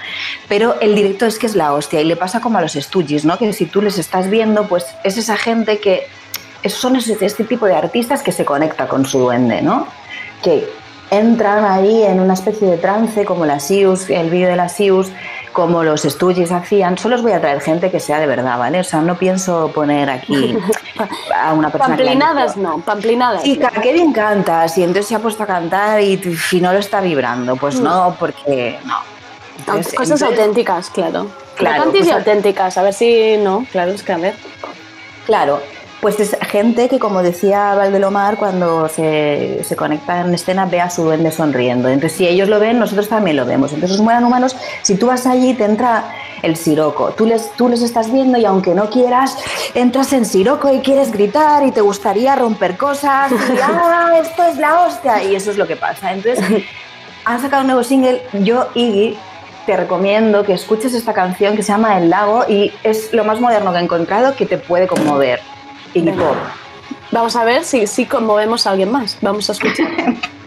[0.48, 3.24] pero el directo es que es la hostia y le pasa como a los Stooges,
[3.24, 3.38] ¿no?
[3.38, 6.02] Que si tú les estás viendo, pues es esa gente que
[6.68, 9.86] son ese- este tipo de artistas que se conecta con su duende, ¿no?
[10.42, 10.68] Que
[11.10, 15.08] entran ahí en una especie de trance como la Sius, el vídeo de la Sius,
[15.52, 16.98] como los Stooges hacían.
[16.98, 18.80] Solo os voy a traer gente que sea de verdad, ¿vale?
[18.80, 20.56] O sea, no pienso poner aquí
[21.34, 23.42] a una persona Pamplinadas no, pamplinadas.
[23.42, 23.68] Sí, no.
[23.82, 26.20] qué bien cantas y entonces se ha puesto a cantar y,
[26.52, 27.56] y no lo está vibrando.
[27.56, 28.96] Pues no, porque no.
[29.58, 31.26] Entonces- Cosas entonces- auténticas, claro.
[31.56, 34.34] Claro, Crocantis y cosas- auténticas, a ver si no, claro, es que a ver.
[35.26, 35.60] Claro,
[36.00, 40.90] pues es gente que, como decía Valdelomar, cuando se, se conecta en escena ve a
[40.90, 41.88] su duende sonriendo.
[41.88, 43.72] Entonces, si ellos lo ven, nosotros también lo vemos.
[43.72, 46.04] Entonces, los mueran humanos, si tú vas allí, te entra
[46.42, 47.10] el siroco.
[47.10, 49.36] Tú les, tú les estás viendo y aunque no quieras,
[49.74, 53.32] entras en siroco y quieres gritar y te gustaría romper cosas.
[53.32, 55.24] Y, ¡ah, esto es la hostia!
[55.24, 56.12] Y eso es lo que pasa.
[56.12, 56.44] Entonces,
[57.24, 58.22] han sacado un nuevo single.
[58.44, 59.18] Yo, Iggy,
[59.66, 63.40] te recomiendo que escuches esta canción que se llama El Lago y es lo más
[63.40, 65.40] moderno que he encontrado que te puede conmover.
[65.94, 66.04] Y.
[67.10, 69.16] Vamos a ver si, conmovemos a alguien más.
[69.20, 69.88] Vamos a escuchar.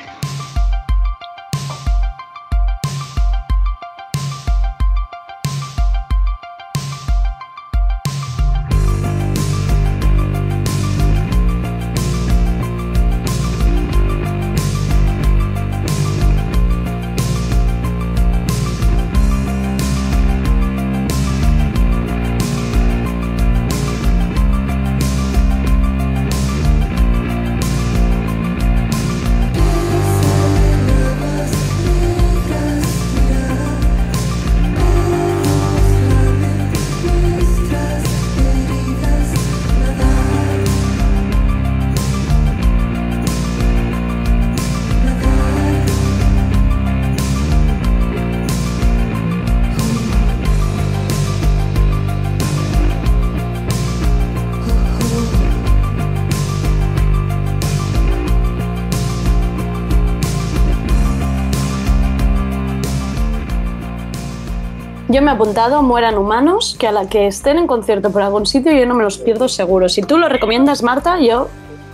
[65.26, 68.72] me he apuntado Mueran Humanos, que a la que estén en concierto por algún sitio
[68.72, 69.90] yo no me los pierdo seguro.
[69.90, 71.50] Si tú lo recomiendas, Marta, yo...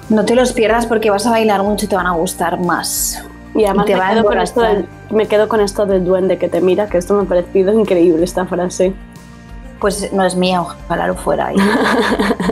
[0.09, 3.23] No te los pierdas porque vas a bailar mucho y te van a gustar más.
[3.55, 6.49] Y además te me quedo, con esto del, me quedo con esto del duende que
[6.49, 8.93] te mira, que esto me ha parecido increíble esta frase.
[9.79, 11.51] Pues no es mía, ojalá lo fuera.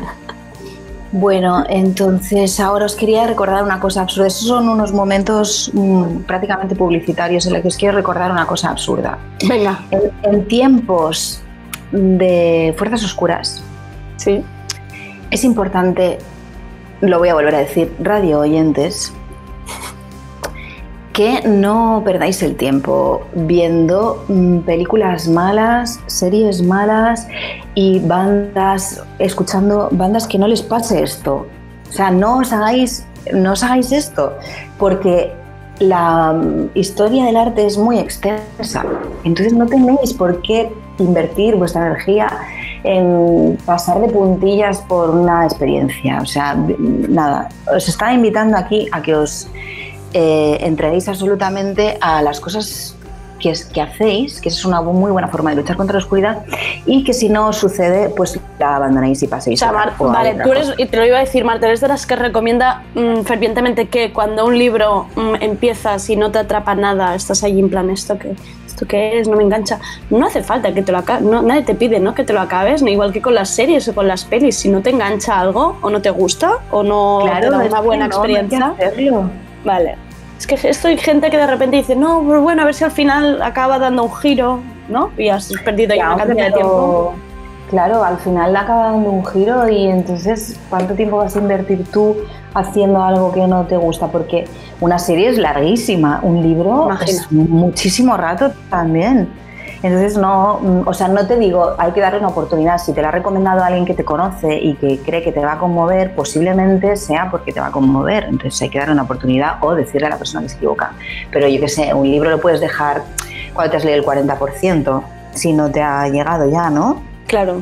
[1.11, 4.27] bueno, entonces ahora os quería recordar una cosa absurda.
[4.27, 8.69] Esos son unos momentos mm, prácticamente publicitarios en los que os quiero recordar una cosa
[8.69, 9.17] absurda.
[9.47, 9.79] Venga.
[9.91, 11.41] En, en tiempos
[11.91, 13.63] de fuerzas oscuras,
[14.17, 14.43] Sí.
[15.31, 16.19] es importante,
[17.01, 19.13] lo voy a volver a decir, radio oyentes,
[21.19, 27.27] que no perdáis el tiempo viendo mm, películas malas, series malas
[27.75, 31.45] y bandas, escuchando bandas que no les pase esto.
[31.89, 34.31] O sea, no os hagáis, no os hagáis esto,
[34.77, 35.33] porque
[35.79, 38.85] la mm, historia del arte es muy extensa.
[39.25, 42.31] Entonces no tenéis por qué invertir vuestra energía
[42.85, 46.21] en pasar de puntillas por una experiencia.
[46.21, 46.55] O sea,
[47.09, 49.49] nada, os estaba invitando aquí a que os
[50.13, 52.95] eh, entreguéis absolutamente a las cosas
[53.39, 56.43] que, es- que hacéis, que es una muy buena forma de luchar contra la oscuridad,
[56.85, 59.59] y que si no os sucede, pues la abandonéis y O paséis.
[59.59, 61.67] sea, a- Mar- o a vale, tú eres, y te lo iba a decir, Marta,
[61.67, 66.31] eres de las que recomienda mm, fervientemente que cuando un libro mm, empiezas y no
[66.31, 68.35] te atrapa nada, estás ahí en plan, ¿esto qué,
[68.67, 69.29] ¿esto qué es?
[69.29, 69.79] No me engancha.
[70.09, 72.13] No hace falta que te lo acabes, no, nadie te pide ¿no?
[72.13, 72.89] que te lo acabes, ¿no?
[72.89, 74.57] igual que con las series o con las pelis.
[74.57, 77.79] Si no te engancha algo, o no te gusta, o no Claro, te da una
[77.81, 78.67] que buena no, no hay que experiencia.
[78.77, 79.29] hacerlo.
[79.63, 79.95] Vale.
[80.37, 82.83] Es que esto hay gente que de repente dice, no, pues bueno, a ver si
[82.85, 85.11] al final acaba dando un giro, ¿no?
[85.17, 87.13] Y has perdido ahí Ya, una cantidad de tiempo.
[87.69, 92.15] Claro, al final acaba dando un giro y entonces, ¿cuánto tiempo vas a invertir tú
[92.53, 94.07] haciendo algo que no te gusta?
[94.07, 94.45] Porque
[94.79, 97.11] una serie es larguísima, un libro Imagina.
[97.11, 99.29] es muchísimo rato también.
[99.81, 102.77] Entonces, no, o sea, no te digo, hay que darle una oportunidad.
[102.77, 105.53] Si te la ha recomendado alguien que te conoce y que cree que te va
[105.53, 108.25] a conmover, posiblemente sea porque te va a conmover.
[108.25, 110.93] Entonces, hay que darle una oportunidad o decirle a la persona que se equivoca.
[111.31, 113.03] Pero yo qué sé, un libro lo puedes dejar
[113.53, 117.01] cuando te has leído el 40%, si no te ha llegado ya, ¿no?
[117.27, 117.61] Claro,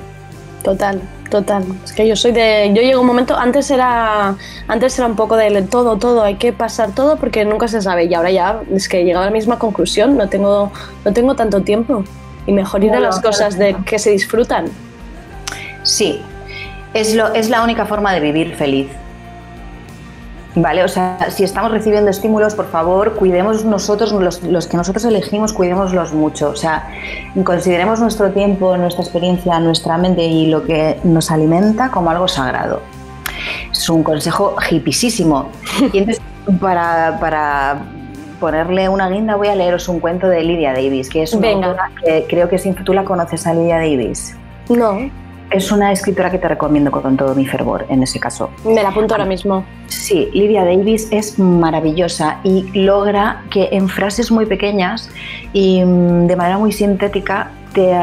[0.63, 1.63] total, total.
[1.83, 2.71] Es que yo soy de.
[2.73, 3.35] Yo llego un momento.
[3.35, 4.35] Antes era.
[4.67, 8.05] Antes era un poco de todo, todo, hay que pasar todo porque nunca se sabe.
[8.05, 10.17] Y ahora ya es que he llegado a la misma conclusión.
[10.17, 10.71] No tengo,
[11.05, 12.03] no tengo tanto tiempo.
[12.45, 14.67] Y mejor ir a las cosas de que se disfrutan.
[15.83, 16.21] Sí,
[16.93, 18.87] es, lo, es la única forma de vivir feliz.
[20.59, 25.05] Vale, o sea, si estamos recibiendo estímulos, por favor, cuidemos nosotros, los, los que nosotros
[25.05, 26.49] elegimos, cuidémoslos mucho.
[26.49, 26.89] O sea,
[27.43, 32.81] consideremos nuestro tiempo, nuestra experiencia, nuestra mente y lo que nos alimenta como algo sagrado.
[33.71, 35.49] Es un consejo hipisísimo.
[35.93, 36.23] Y entonces,
[36.59, 37.83] para, para
[38.39, 41.91] ponerle una guinda, voy a leeros un cuento de Lydia Davis, que es una Venga.
[42.03, 44.35] que creo que tú la conoces a Lydia Davis.
[44.69, 44.97] No,
[45.49, 48.49] Es una escritora que te recomiendo con todo mi fervor, en ese caso.
[48.65, 49.63] me la apunto ahora mismo.
[49.87, 55.09] Sí, Lydia Davis es maravillosa y logra que en frases muy pequeñas
[55.53, 57.95] y mm, de manera muy sintética te,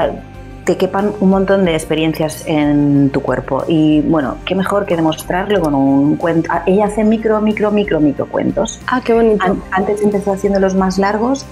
[0.65, 3.65] te quepan un montón de experiencias en tu cuerpo.
[3.69, 6.49] Y bueno, qué mejor que demostrarlo con un cuento.
[6.51, 8.81] Ah, Ella hace micro, micro, micro, micro cuentos.
[8.87, 9.45] Ah, qué bonito.
[9.45, 11.45] An- Antes empezó haciendo los más largos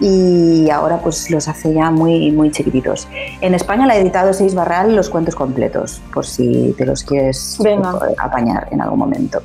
[0.00, 3.08] y ahora pues los hace ya muy, muy chiquititos.
[3.40, 7.58] En España la ha editado Seis Barral los cuentos completos, por si te los quieres
[7.62, 7.90] Venga.
[8.08, 9.42] eh, apañar en algún momento.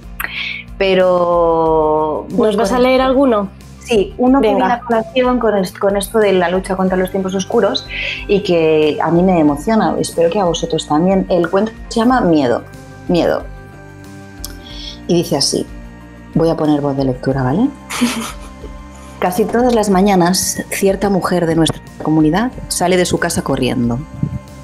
[0.77, 2.27] Pero...
[2.37, 3.49] ¿Nos vas a leer alguno?
[3.79, 4.65] Sí, uno que Venga.
[4.65, 7.85] viene a colación con, con esto de la lucha contra los tiempos oscuros
[8.27, 11.25] y que a mí me emociona, espero que a vosotros también.
[11.29, 12.63] El cuento se llama Miedo,
[13.07, 13.43] Miedo.
[15.07, 15.65] Y dice así,
[16.33, 17.67] voy a poner voz de lectura, ¿vale?
[19.23, 23.99] Casi todas las mañanas, cierta mujer de nuestra comunidad sale de su casa corriendo.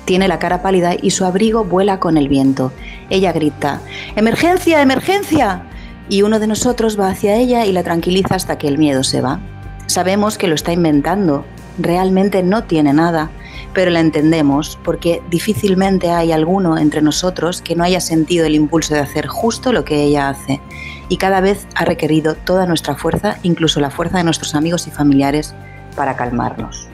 [0.04, 2.74] Tiene la cara pálida y su abrigo vuela con el viento.
[3.10, 3.80] Ella grita,
[4.18, 5.64] ¡Emergencia, emergencia!
[6.10, 9.22] Y uno de nosotros va hacia ella y la tranquiliza hasta que el miedo se
[9.22, 9.40] va.
[9.86, 11.46] Sabemos que lo está inventando,
[11.78, 13.30] realmente no tiene nada,
[13.74, 18.94] pero la entendemos porque difícilmente hay alguno entre nosotros que no haya sentido el impulso
[18.96, 20.60] de hacer justo lo que ella hace
[21.08, 24.92] y cada vez ha requerido toda nuestra fuerza, incluso la fuerza de nuestros amigos y
[24.92, 25.54] familiares,
[25.96, 26.88] para calmarnos.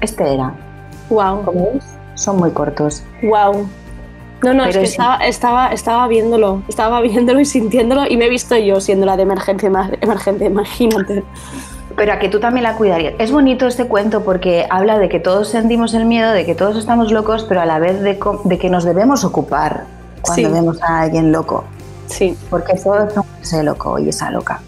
[0.00, 0.52] Este era.
[1.10, 1.44] Wow.
[1.44, 3.02] Como veis, son muy cortos.
[3.22, 3.68] Wow.
[4.44, 8.16] No, no, es Pero que es- estaba, estaba, estaba viéndolo, estaba viéndolo y sintiéndolo y
[8.16, 9.68] me he visto yo siendo la de emergencia,
[10.00, 11.24] emergencia, imagínate.
[11.98, 13.14] Pero a que tú también la cuidarías.
[13.18, 16.76] Es bonito este cuento porque habla de que todos sentimos el miedo, de que todos
[16.78, 19.84] estamos locos, pero a la vez de, de que nos debemos ocupar
[20.22, 20.54] cuando Sí.
[20.54, 21.64] vemos a alguien loco.
[22.06, 22.36] Sí.
[22.48, 24.60] Porque todos somos ese loco y esa loca.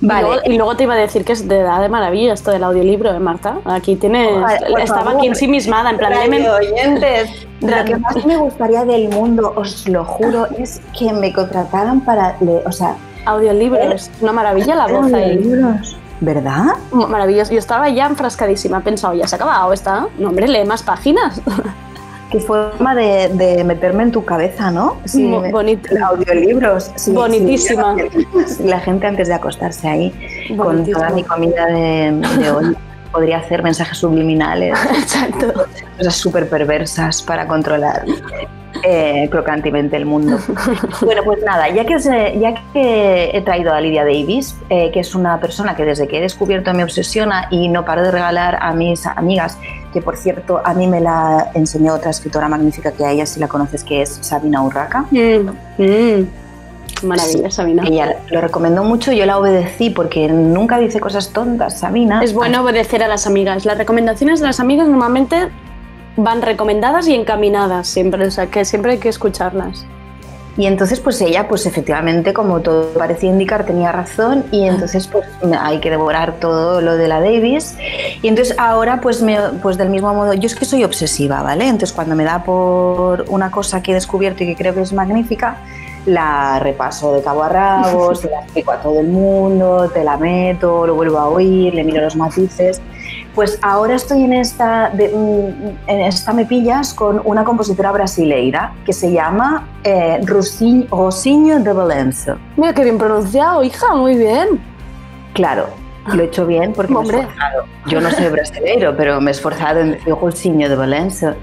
[0.00, 0.22] Y Vale.
[0.26, 2.62] luego, y luego te iba a decir que es de da de maravilla esto del
[2.64, 3.56] audiolibro, ¿eh, Marta?
[3.64, 4.28] Aquí tienes.
[4.70, 5.18] Por estaba favor.
[5.18, 6.12] aquí ensimismada, en plan.
[6.12, 7.30] Radio oyentes,
[7.60, 12.36] lo que más me gustaría del mundo, os lo juro, es que me contrataran para
[12.40, 12.94] leer, o sea,
[13.26, 14.10] Audiolibros.
[14.20, 15.36] Una maravilla la voz ahí.
[15.36, 15.96] audiolibros.
[16.20, 16.64] ¿Verdad?
[16.92, 17.52] Maravilloso.
[17.52, 20.06] Yo estaba ya enfrascadísima, he pensado, ya se ha acabado esta.
[20.18, 21.40] No, hombre, lee más páginas.
[22.30, 24.96] Qué forma de, de meterme en tu cabeza, ¿no?
[25.14, 25.88] Me- bonito.
[26.04, 26.90] Audiolibros.
[26.96, 27.94] sí, Bonitísima.
[28.46, 28.64] sí.
[28.64, 32.76] la gente antes de acostarse ahí con toda mi comida de, de hoy
[33.12, 35.52] podría hacer mensajes subliminales, Exacto.
[35.96, 38.04] cosas súper perversas para controlar
[38.82, 40.38] eh, crocantemente el mundo.
[41.02, 41.98] Bueno, pues nada, ya que,
[42.38, 46.18] ya que he traído a Lidia Davis, eh, que es una persona que desde que
[46.18, 49.58] he descubierto me obsesiona y no paro de regalar a mis amigas,
[49.92, 53.40] que por cierto a mí me la enseñó otra escritora magnífica que a ella si
[53.40, 55.06] la conoces, que es Sabina Urraca.
[55.10, 56.28] Mm, mm.
[57.02, 57.84] Maravilla, Sabina.
[57.86, 62.22] Ella lo recomendó mucho, yo la obedecí porque nunca dice cosas tontas, Sabina.
[62.22, 63.64] Es bueno obedecer a las amigas.
[63.64, 65.48] Las recomendaciones de las amigas normalmente
[66.16, 69.86] van recomendadas y encaminadas siempre, o sea que siempre hay que escucharlas.
[70.58, 75.26] Y entonces, pues ella, pues efectivamente, como todo parecía indicar, tenía razón y entonces, pues
[75.60, 77.76] hay que devorar todo lo de la Davis.
[78.22, 81.64] Y entonces ahora, pues, me, pues del mismo modo, yo es que soy obsesiva, ¿vale?
[81.66, 84.94] Entonces cuando me da por una cosa que he descubierto y que creo que es
[84.94, 85.58] magnífica,
[86.06, 90.16] la repaso de cabo a rabo, se la explico a todo el mundo, te la
[90.16, 92.80] meto, lo vuelvo a oír, le miro los matices.
[93.36, 98.72] Pues ahora estoy en esta, de- mm, en esta me pillas con una compositora brasileira
[98.86, 102.38] que se llama eh, Rosinho, Rosinho de Valença.
[102.56, 104.58] Mira qué bien pronunciado, hija, muy bien.
[105.34, 105.66] Claro,
[106.06, 107.64] lo he hecho bien porque me he esforzado.
[107.86, 111.34] Yo no soy brasileiro, pero me he esforzado en decir Rosinho de Valença.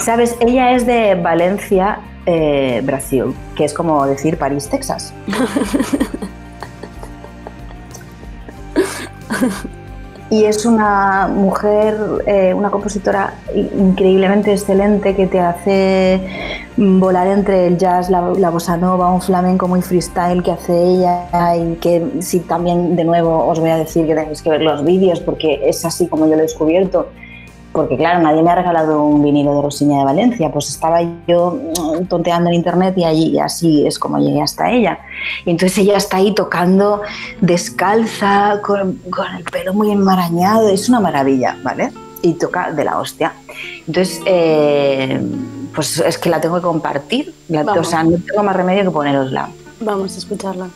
[0.00, 5.14] Sabes, ella es de Valencia, eh, Brasil, que es como decir París, Texas.
[10.30, 16.20] Y es una mujer, eh, una compositora increíblemente excelente que te hace
[16.76, 21.56] volar entre el jazz, la, la bossa nova, un flamenco muy freestyle que hace ella
[21.56, 24.84] y que sí también de nuevo os voy a decir que tenéis que ver los
[24.84, 27.08] vídeos porque es así como yo lo he descubierto.
[27.78, 30.98] Porque claro, nadie me ha regalado un vinilo de Rosiña de Valencia, pues estaba
[31.28, 31.56] yo
[32.00, 34.98] mm, tonteando en internet y, allí, así es como llegué hasta ella.
[35.44, 37.02] Y entonces ella está ahí tocando
[37.40, 41.92] descalza, con, con el pelo muy enmarañado, es una maravilla, ¿vale?
[42.22, 43.32] Y toca de la hostia.
[43.86, 45.20] Entonces, eh,
[45.74, 48.90] pues es que la tengo que compartir, la- o sea, no tengo más remedio que
[48.90, 49.50] ponerosla.
[49.80, 50.68] Vamos a escucharla.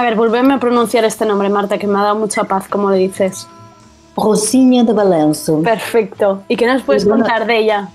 [0.00, 2.88] A ver, volveme a pronunciar este nombre, Marta, que me ha dado mucha paz, como
[2.90, 3.46] le dices.
[4.16, 5.60] Rosinha de Balanço.
[5.60, 6.42] Perfecto.
[6.48, 7.88] ¿Y qué nos puedes bueno, contar de ella?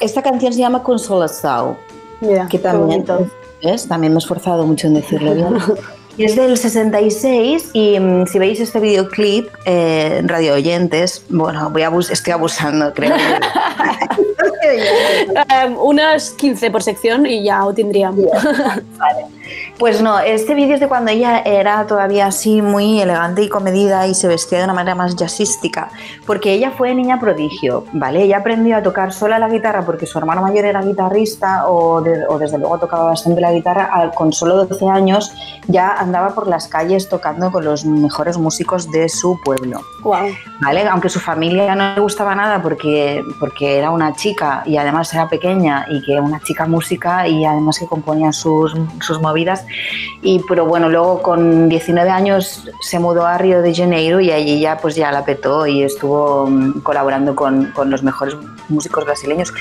[0.00, 1.74] Esta canción se llama Consolação,
[2.20, 3.04] Mira, que también.
[3.64, 3.88] ¿ves?
[3.88, 5.56] también me he esforzado mucho en decirlo bien.
[6.16, 11.82] Y es del 66 y mm, si veis este videoclip, eh, radio oyentes, bueno, voy
[11.82, 13.14] a abus- estoy abusando, creo.
[14.62, 18.26] Eh, unas 15 por sección y ya lo tendríamos.
[19.78, 24.06] Pues no, este vídeo es de cuando ella era todavía así muy elegante y comedida
[24.06, 25.88] y se vestía de una manera más jazzística,
[26.26, 28.22] porque ella fue niña prodigio, ¿vale?
[28.24, 32.26] Ella aprendió a tocar sola la guitarra porque su hermano mayor era guitarrista o, de-
[32.28, 35.32] o desde luego tocaba bastante la guitarra, con solo 12 años
[35.66, 39.80] ya andaba por las calles tocando con los mejores músicos de su pueblo.
[40.02, 40.28] Wow.
[40.60, 40.86] ¿vale?
[40.88, 45.28] Aunque su familia no le gustaba nada porque, porque era una chica y además era
[45.28, 49.39] pequeña y que una chica música y además que componía sus, sus movidas.
[50.22, 54.60] Y, pero bueno, luego con 19 años se mudó a Río de Janeiro y allí
[54.60, 58.36] ya pues ya la petó y estuvo mm, colaborando con, con los mejores
[58.68, 59.52] músicos brasileños.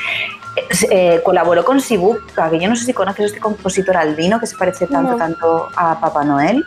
[0.91, 4.57] Eh, colaboró con Sibuca, que yo no sé si conoces este compositor albino que se
[4.57, 5.17] parece tanto, No.
[5.17, 6.65] tanto a Papá Noel.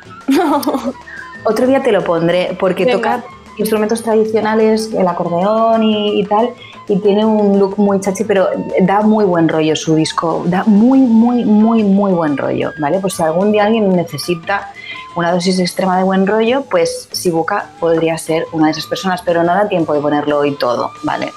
[1.44, 2.96] Otro día te lo pondré porque Venga.
[2.96, 3.24] toca
[3.58, 6.50] instrumentos tradicionales, el acordeón y, y tal,
[6.92, 8.50] y tiene un look muy chachi, pero
[8.82, 12.98] da muy buen rollo su disco, da muy, muy, muy, muy buen rollo, ¿vale?
[12.98, 14.72] Pues si algún día alguien necesita
[15.16, 19.42] una dosis extrema de buen rollo, pues Sibuca podría ser una de esas personas, pero
[19.42, 21.32] no da tiempo de ponerlo hoy todo, ¿vale?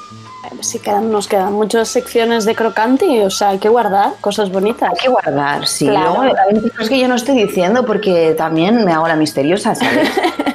[0.62, 4.92] Sí, quedan, nos quedan muchas secciones de crocanti, o sea, hay que guardar cosas bonitas.
[4.92, 5.88] Hay que guardar, sí.
[5.88, 6.24] Claro.
[6.24, 10.10] Luego, cosas que yo no estoy diciendo porque también me hago la misteriosa, ¿sabes?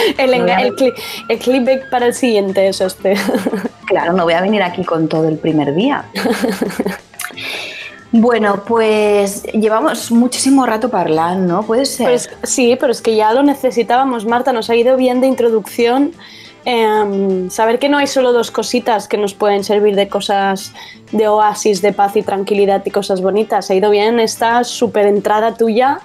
[0.18, 0.66] El, enga- Claro.
[0.66, 0.94] el, cli-
[1.28, 3.14] el clickbait para el siguiente es este.
[3.86, 6.04] Claro, no voy a venir aquí con todo el primer día.
[8.12, 11.62] Bueno, pues llevamos muchísimo rato hablando, ¿no?
[11.62, 12.06] Puede ser.
[12.08, 16.12] Pues sí, pero es que ya lo necesitábamos, Marta, nos ha ido bien de introducción.
[16.66, 20.72] em, saber que no hay solo dos cositas que nos pueden servir de cosas
[21.10, 23.70] de oasis, de paz y tranquilidad y cosas bonitas.
[23.70, 26.00] Ha ido bien esta súper entrada tuya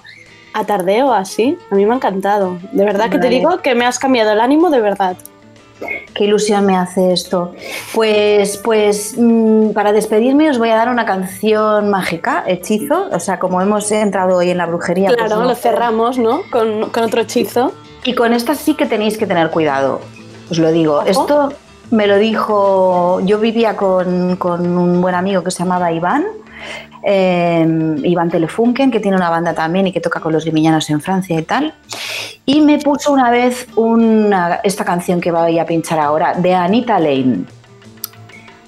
[0.56, 1.58] a tardeo, así.
[1.70, 2.58] A mí me ha encantado.
[2.72, 5.14] De verdad que te digo que me has cambiado el ánimo, de verdad.
[6.14, 7.52] Qué ilusión me hace esto.
[7.92, 13.08] Pues, pues mm, para despedirme os voy a dar una canción mágica, hechizo.
[13.12, 15.08] O sea, como hemos entrado hoy en la brujería.
[15.08, 15.48] pues Claro, no.
[15.48, 16.40] lo cerramos, ¿no?
[16.50, 17.72] Con, con otro hechizo.
[18.04, 20.00] Y con esta sí que tenéis que tener cuidado.
[20.50, 21.00] Os lo digo.
[21.00, 21.06] Ojo.
[21.06, 21.52] Esto
[21.90, 23.20] me lo dijo.
[23.24, 26.24] Yo vivía con, con un buen amigo que se llamaba Iván.
[27.08, 31.00] eh, Iván Telefunken, que tiene una banda también y que toca con los limiñanos en
[31.00, 31.74] Francia y tal.
[32.44, 36.98] Y me puso una vez una- esta canción que voy a pinchar ahora, de Anita
[36.98, 37.44] Lane.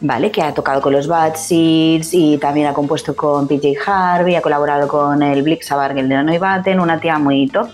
[0.01, 0.31] ¿vale?
[0.31, 4.41] Que ha tocado con los Bad Seeds y también ha compuesto con PJ Harvey, ha
[4.41, 7.67] colaborado con el Blixabargel de Noibaten, una tía muy top.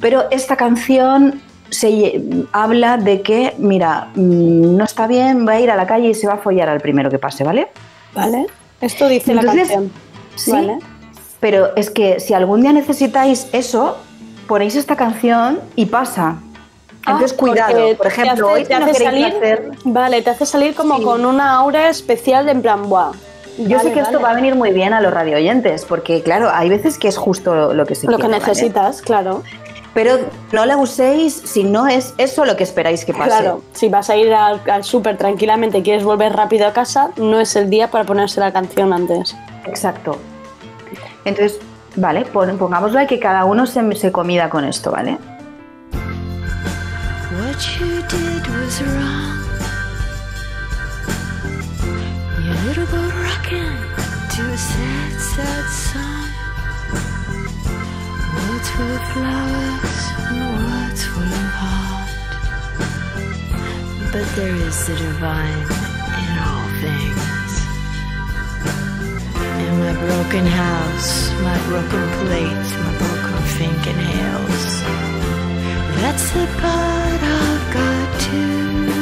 [0.00, 2.20] Pero esta canción se
[2.52, 6.14] habla de que, mira, mm, no está bien, va a ir a la calle y
[6.14, 7.68] se va a follar al primero que pase, ¿vale?
[8.14, 8.46] ¿Vale?
[8.80, 9.92] Esto dice la Entonces, canción.
[10.36, 10.78] Sí, Vale.
[11.40, 13.96] pero es que si algún día necesitáis eso,
[14.46, 16.36] ponéis esta canción y pasa.
[17.06, 17.96] Entonces, Ah, porque cuidado.
[17.96, 19.70] Por te ejemplo, hace- hoy te no hace salir- hacer...
[19.84, 21.02] Vale, te hace salir como Sí.
[21.04, 23.12] con una aura especial de en plan, ¡buah!
[23.58, 26.20] Yo sé Vale, que esto va a venir muy bien a los radio oyentes, porque
[26.22, 29.42] claro, hay veces que es justo lo que se Lo que necesitas, claro.
[29.96, 30.18] Pero
[30.52, 33.30] no la uséis si no es eso lo que esperáis que pase.
[33.30, 37.12] Claro, si vas a ir al, al súper tranquilamente y quieres volver rápido a casa,
[37.16, 39.34] no es el día para ponerse la canción antes.
[39.64, 40.18] Exacto.
[41.24, 41.58] Entonces,
[41.96, 45.16] vale, pon- pongámoslo y que cada uno se, se comida con esto, ¿vale?
[47.32, 49.34] What you did was wrong.
[52.44, 53.72] Your little boat rocking
[54.36, 56.05] to a sad, sad song.
[58.66, 59.96] Words flowers
[60.28, 62.10] and words full of heart.
[64.12, 65.64] But there is the divine
[66.22, 67.52] in all things.
[69.64, 71.10] In my broken house,
[71.40, 74.66] my broken plates, my broken thinking fingernails.
[76.02, 78.92] That's the part I've got too.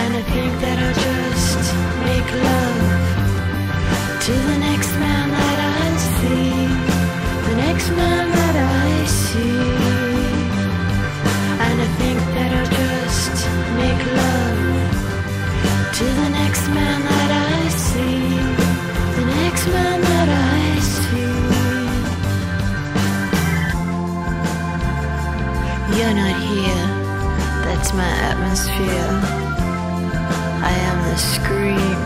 [0.00, 1.66] And I think that I'll just
[2.06, 2.82] make love
[4.24, 5.67] to the next man that I
[7.90, 9.58] man that I see.
[11.66, 13.36] And I think that I'll just
[13.80, 14.58] make love
[15.98, 18.20] to the next man that I see.
[19.18, 21.36] The next man that I see.
[25.96, 26.86] You're not here,
[27.64, 29.10] that's my atmosphere.
[30.70, 31.98] I am the scream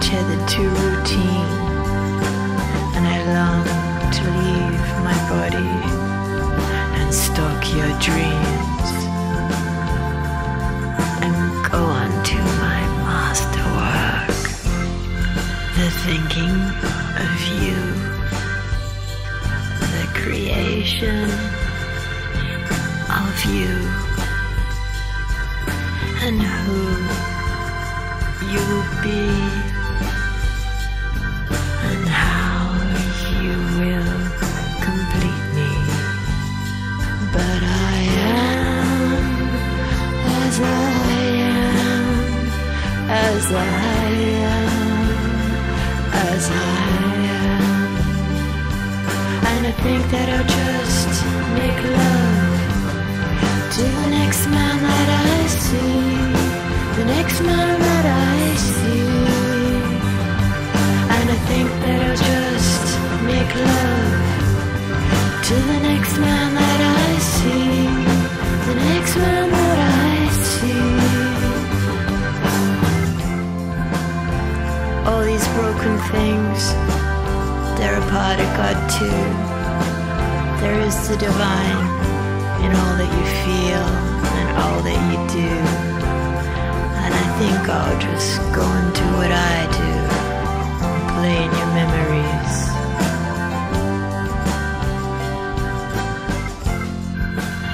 [0.00, 1.50] tethered to routine,
[2.96, 3.64] and I long
[4.16, 4.67] to leave
[5.08, 5.72] my body
[6.98, 8.88] and stalk your dreams
[11.24, 11.34] and
[11.72, 14.36] go on to my masterwork.
[15.78, 16.56] The thinking
[17.24, 17.80] of you,
[19.96, 21.24] the creation
[23.24, 23.74] of you,
[26.26, 26.80] and who
[28.52, 29.67] you will be,
[50.10, 52.60] that I'll just make love
[53.76, 56.00] to the next man that I see,
[56.96, 59.04] the next man that I see.
[61.14, 62.86] And I think that I'll just
[63.28, 64.22] make love
[65.48, 67.84] to the next man that I see,
[68.68, 70.16] the next man that I
[70.54, 70.88] see.
[75.06, 76.60] All these broken things,
[77.78, 79.47] they're a part of God too.
[80.68, 81.80] There is the divine
[82.62, 83.88] in all that you feel
[84.38, 85.52] and all that you do.
[87.04, 89.92] And I think I'll just go and do what I do
[91.14, 92.56] play in your memories.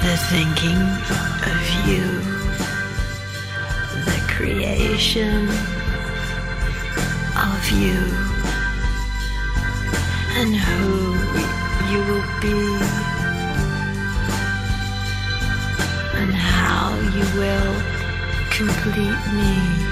[0.05, 0.83] The thinking
[1.51, 2.07] of you,
[4.07, 5.49] the creation
[7.35, 8.14] of you,
[17.37, 17.75] will
[18.51, 19.84] complete me.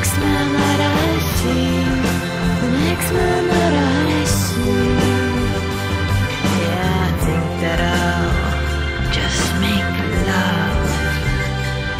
[0.00, 1.74] Next man that I see,
[2.62, 5.19] the next man that I see.
[7.30, 11.90] Think that I'll just make love.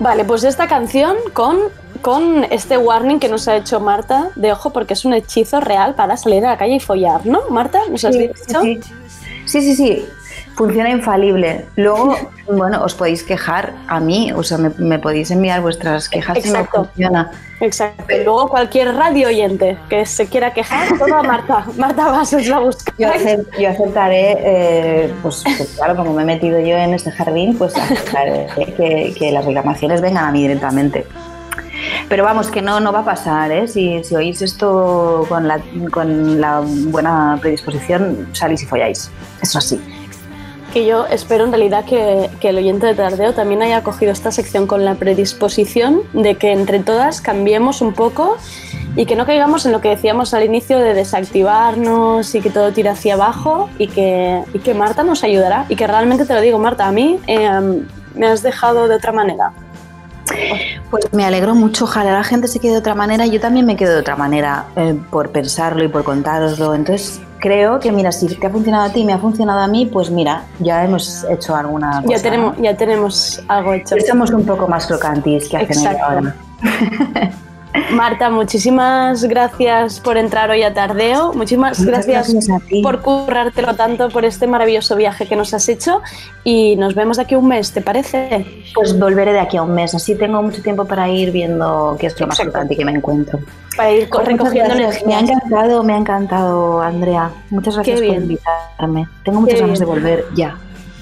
[0.00, 1.58] Vale, pues esta canción con,
[2.02, 5.94] con este warning que nos ha hecho Marta de ojo porque es un hechizo real
[5.94, 7.48] para salir a la calle y follar, ¿no?
[7.50, 8.60] Marta, ¿nos has Sí, dicho?
[8.62, 8.80] sí,
[9.46, 10.06] sí, sí, sí.
[10.58, 11.66] Funciona infalible.
[11.76, 12.16] Luego,
[12.50, 16.50] bueno, os podéis quejar a mí, o sea, me, me podéis enviar vuestras quejas si
[16.50, 16.84] no Exacto.
[16.86, 17.30] funciona.
[17.60, 18.02] Exacto.
[18.24, 21.64] Luego cualquier radio oyente que se quiera quejar, todo a Marta.
[21.76, 22.92] Marta Bases la busca.
[22.98, 27.12] Yo, acep- yo aceptaré, eh, pues, pues claro, como me he metido yo en este
[27.12, 31.06] jardín, pues aceptaré que, que las reclamaciones vengan a mí directamente.
[32.08, 33.68] Pero vamos, que no, no va a pasar, ¿eh?
[33.68, 35.60] Si, si oís esto con la,
[35.92, 39.08] con la buena predisposición, salís y folláis.
[39.40, 39.80] Eso sí.
[40.72, 44.30] Que yo espero en realidad que, que el oyente de Tardeo también haya cogido esta
[44.30, 48.36] sección con la predisposición de que entre todas cambiemos un poco
[48.96, 52.72] y que no caigamos en lo que decíamos al inicio de desactivarnos y que todo
[52.72, 55.66] tire hacia abajo y que, y que Marta nos ayudará.
[55.68, 57.48] Y que realmente te lo digo, Marta, a mí eh,
[58.14, 59.52] me has dejado de otra manera.
[60.90, 63.24] Pues me alegro mucho, ojalá la gente se quede de otra manera.
[63.26, 66.74] Yo también me quedo de otra manera eh, por pensarlo y por contároslo.
[66.74, 69.66] Entonces creo que, mira, si te ha funcionado a ti y me ha funcionado a
[69.66, 72.16] mí, pues mira, ya hemos hecho alguna cosa.
[72.16, 73.96] Ya tenemos, ya tenemos algo hecho.
[74.06, 76.34] Somos un poco más crocantis que hacen ahora.
[77.90, 81.32] Marta, muchísimas gracias por entrar hoy a Tardeo.
[81.32, 86.02] Muchísimas Muchas gracias, gracias por currártelo tanto, por este maravilloso viaje que nos has hecho.
[86.44, 88.46] Y nos vemos de aquí a un mes, ¿te parece?
[88.74, 92.06] Pues volveré de aquí a un mes, así tengo mucho tiempo para ir viendo qué
[92.06, 93.38] es lo más crocante que me encuentro.
[93.76, 95.06] Para ir Pues recogiendo gracias.
[95.06, 97.30] Me ha encantado, me ha encantado, Andrea.
[97.50, 99.08] Muchas gracias por invitarme.
[99.24, 100.58] Tengo muchas ganas de volver ya.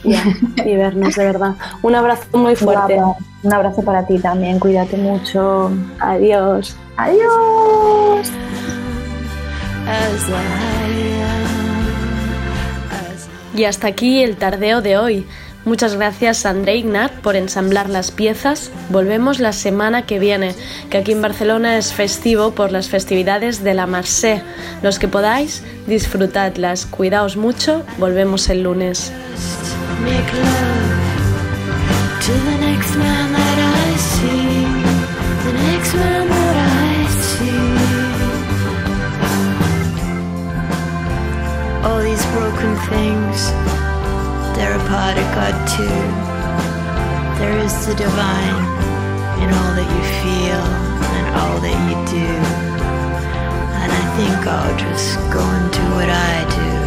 [0.06, 0.22] Ya,
[0.64, 1.54] y vernos, de verdad.
[1.82, 2.94] Un abrazo muy fuerte.
[2.94, 3.18] Guapa.
[3.42, 5.70] Un abrazo para ti también, cuídate mucho.
[6.00, 6.76] Adiós.
[6.96, 8.30] Adiós.
[13.54, 15.26] Y hasta aquí el tardeo de hoy.
[15.64, 18.70] Muchas gracias André Ignat por ensamblar las piezas.
[18.88, 20.54] Volvemos la semana que viene,
[20.90, 24.42] que aquí en Barcelona es festivo por las festividades de la Marse.
[24.82, 26.86] Los que podáis, disfrutadlas.
[26.86, 27.84] Cuidaos mucho.
[27.98, 29.12] Volvemos el lunes.
[30.04, 31.16] Make love
[32.20, 34.64] to the next man that I see.
[35.46, 37.64] The next man that I see.
[41.86, 43.38] All these broken things,
[44.54, 46.00] they're a part of God too.
[47.40, 48.60] There is the divine
[49.42, 50.64] in all that you feel
[51.16, 52.30] and all that you do.
[53.80, 56.86] And I think I'll just go and do what I do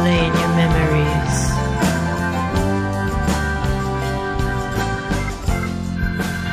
[0.00, 0.89] play in your memories.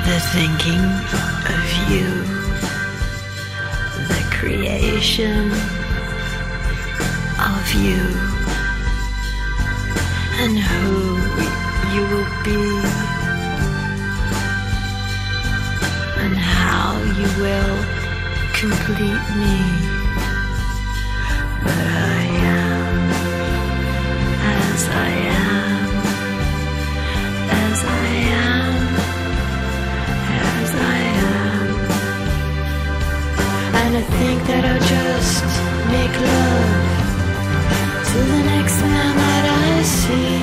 [0.08, 0.86] The thinking
[1.56, 2.08] of you,
[4.08, 5.52] the creation
[7.54, 8.04] of you,
[10.42, 10.96] and who
[11.94, 12.64] you will be,
[16.24, 16.90] and how
[17.20, 17.78] you will
[18.54, 19.58] complete me.
[21.64, 22.24] But I
[22.56, 22.66] am
[34.48, 35.44] that I'll just
[35.91, 36.88] make love
[38.10, 40.40] to the next man that I see,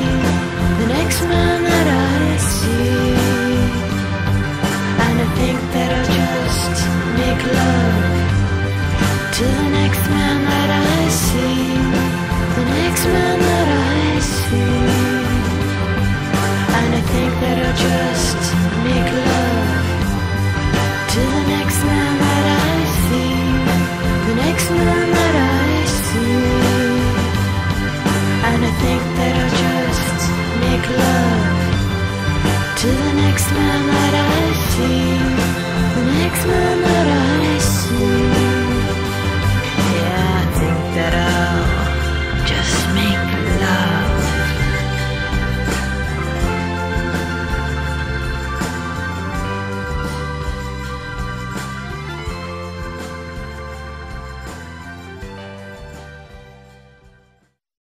[0.81, 3.17] the next man that I see.
[5.05, 6.77] And I think that I'll just
[7.21, 8.05] make love
[9.37, 11.65] to the next man that I see,
[12.59, 14.85] the next man that I see.
[16.77, 18.24] And I think that I'll just
[24.59, 26.75] that I see.
[28.49, 30.23] And I think that I'll just
[30.65, 31.65] make love
[32.81, 35.05] to the next man that I see,
[35.97, 38.44] the next man that I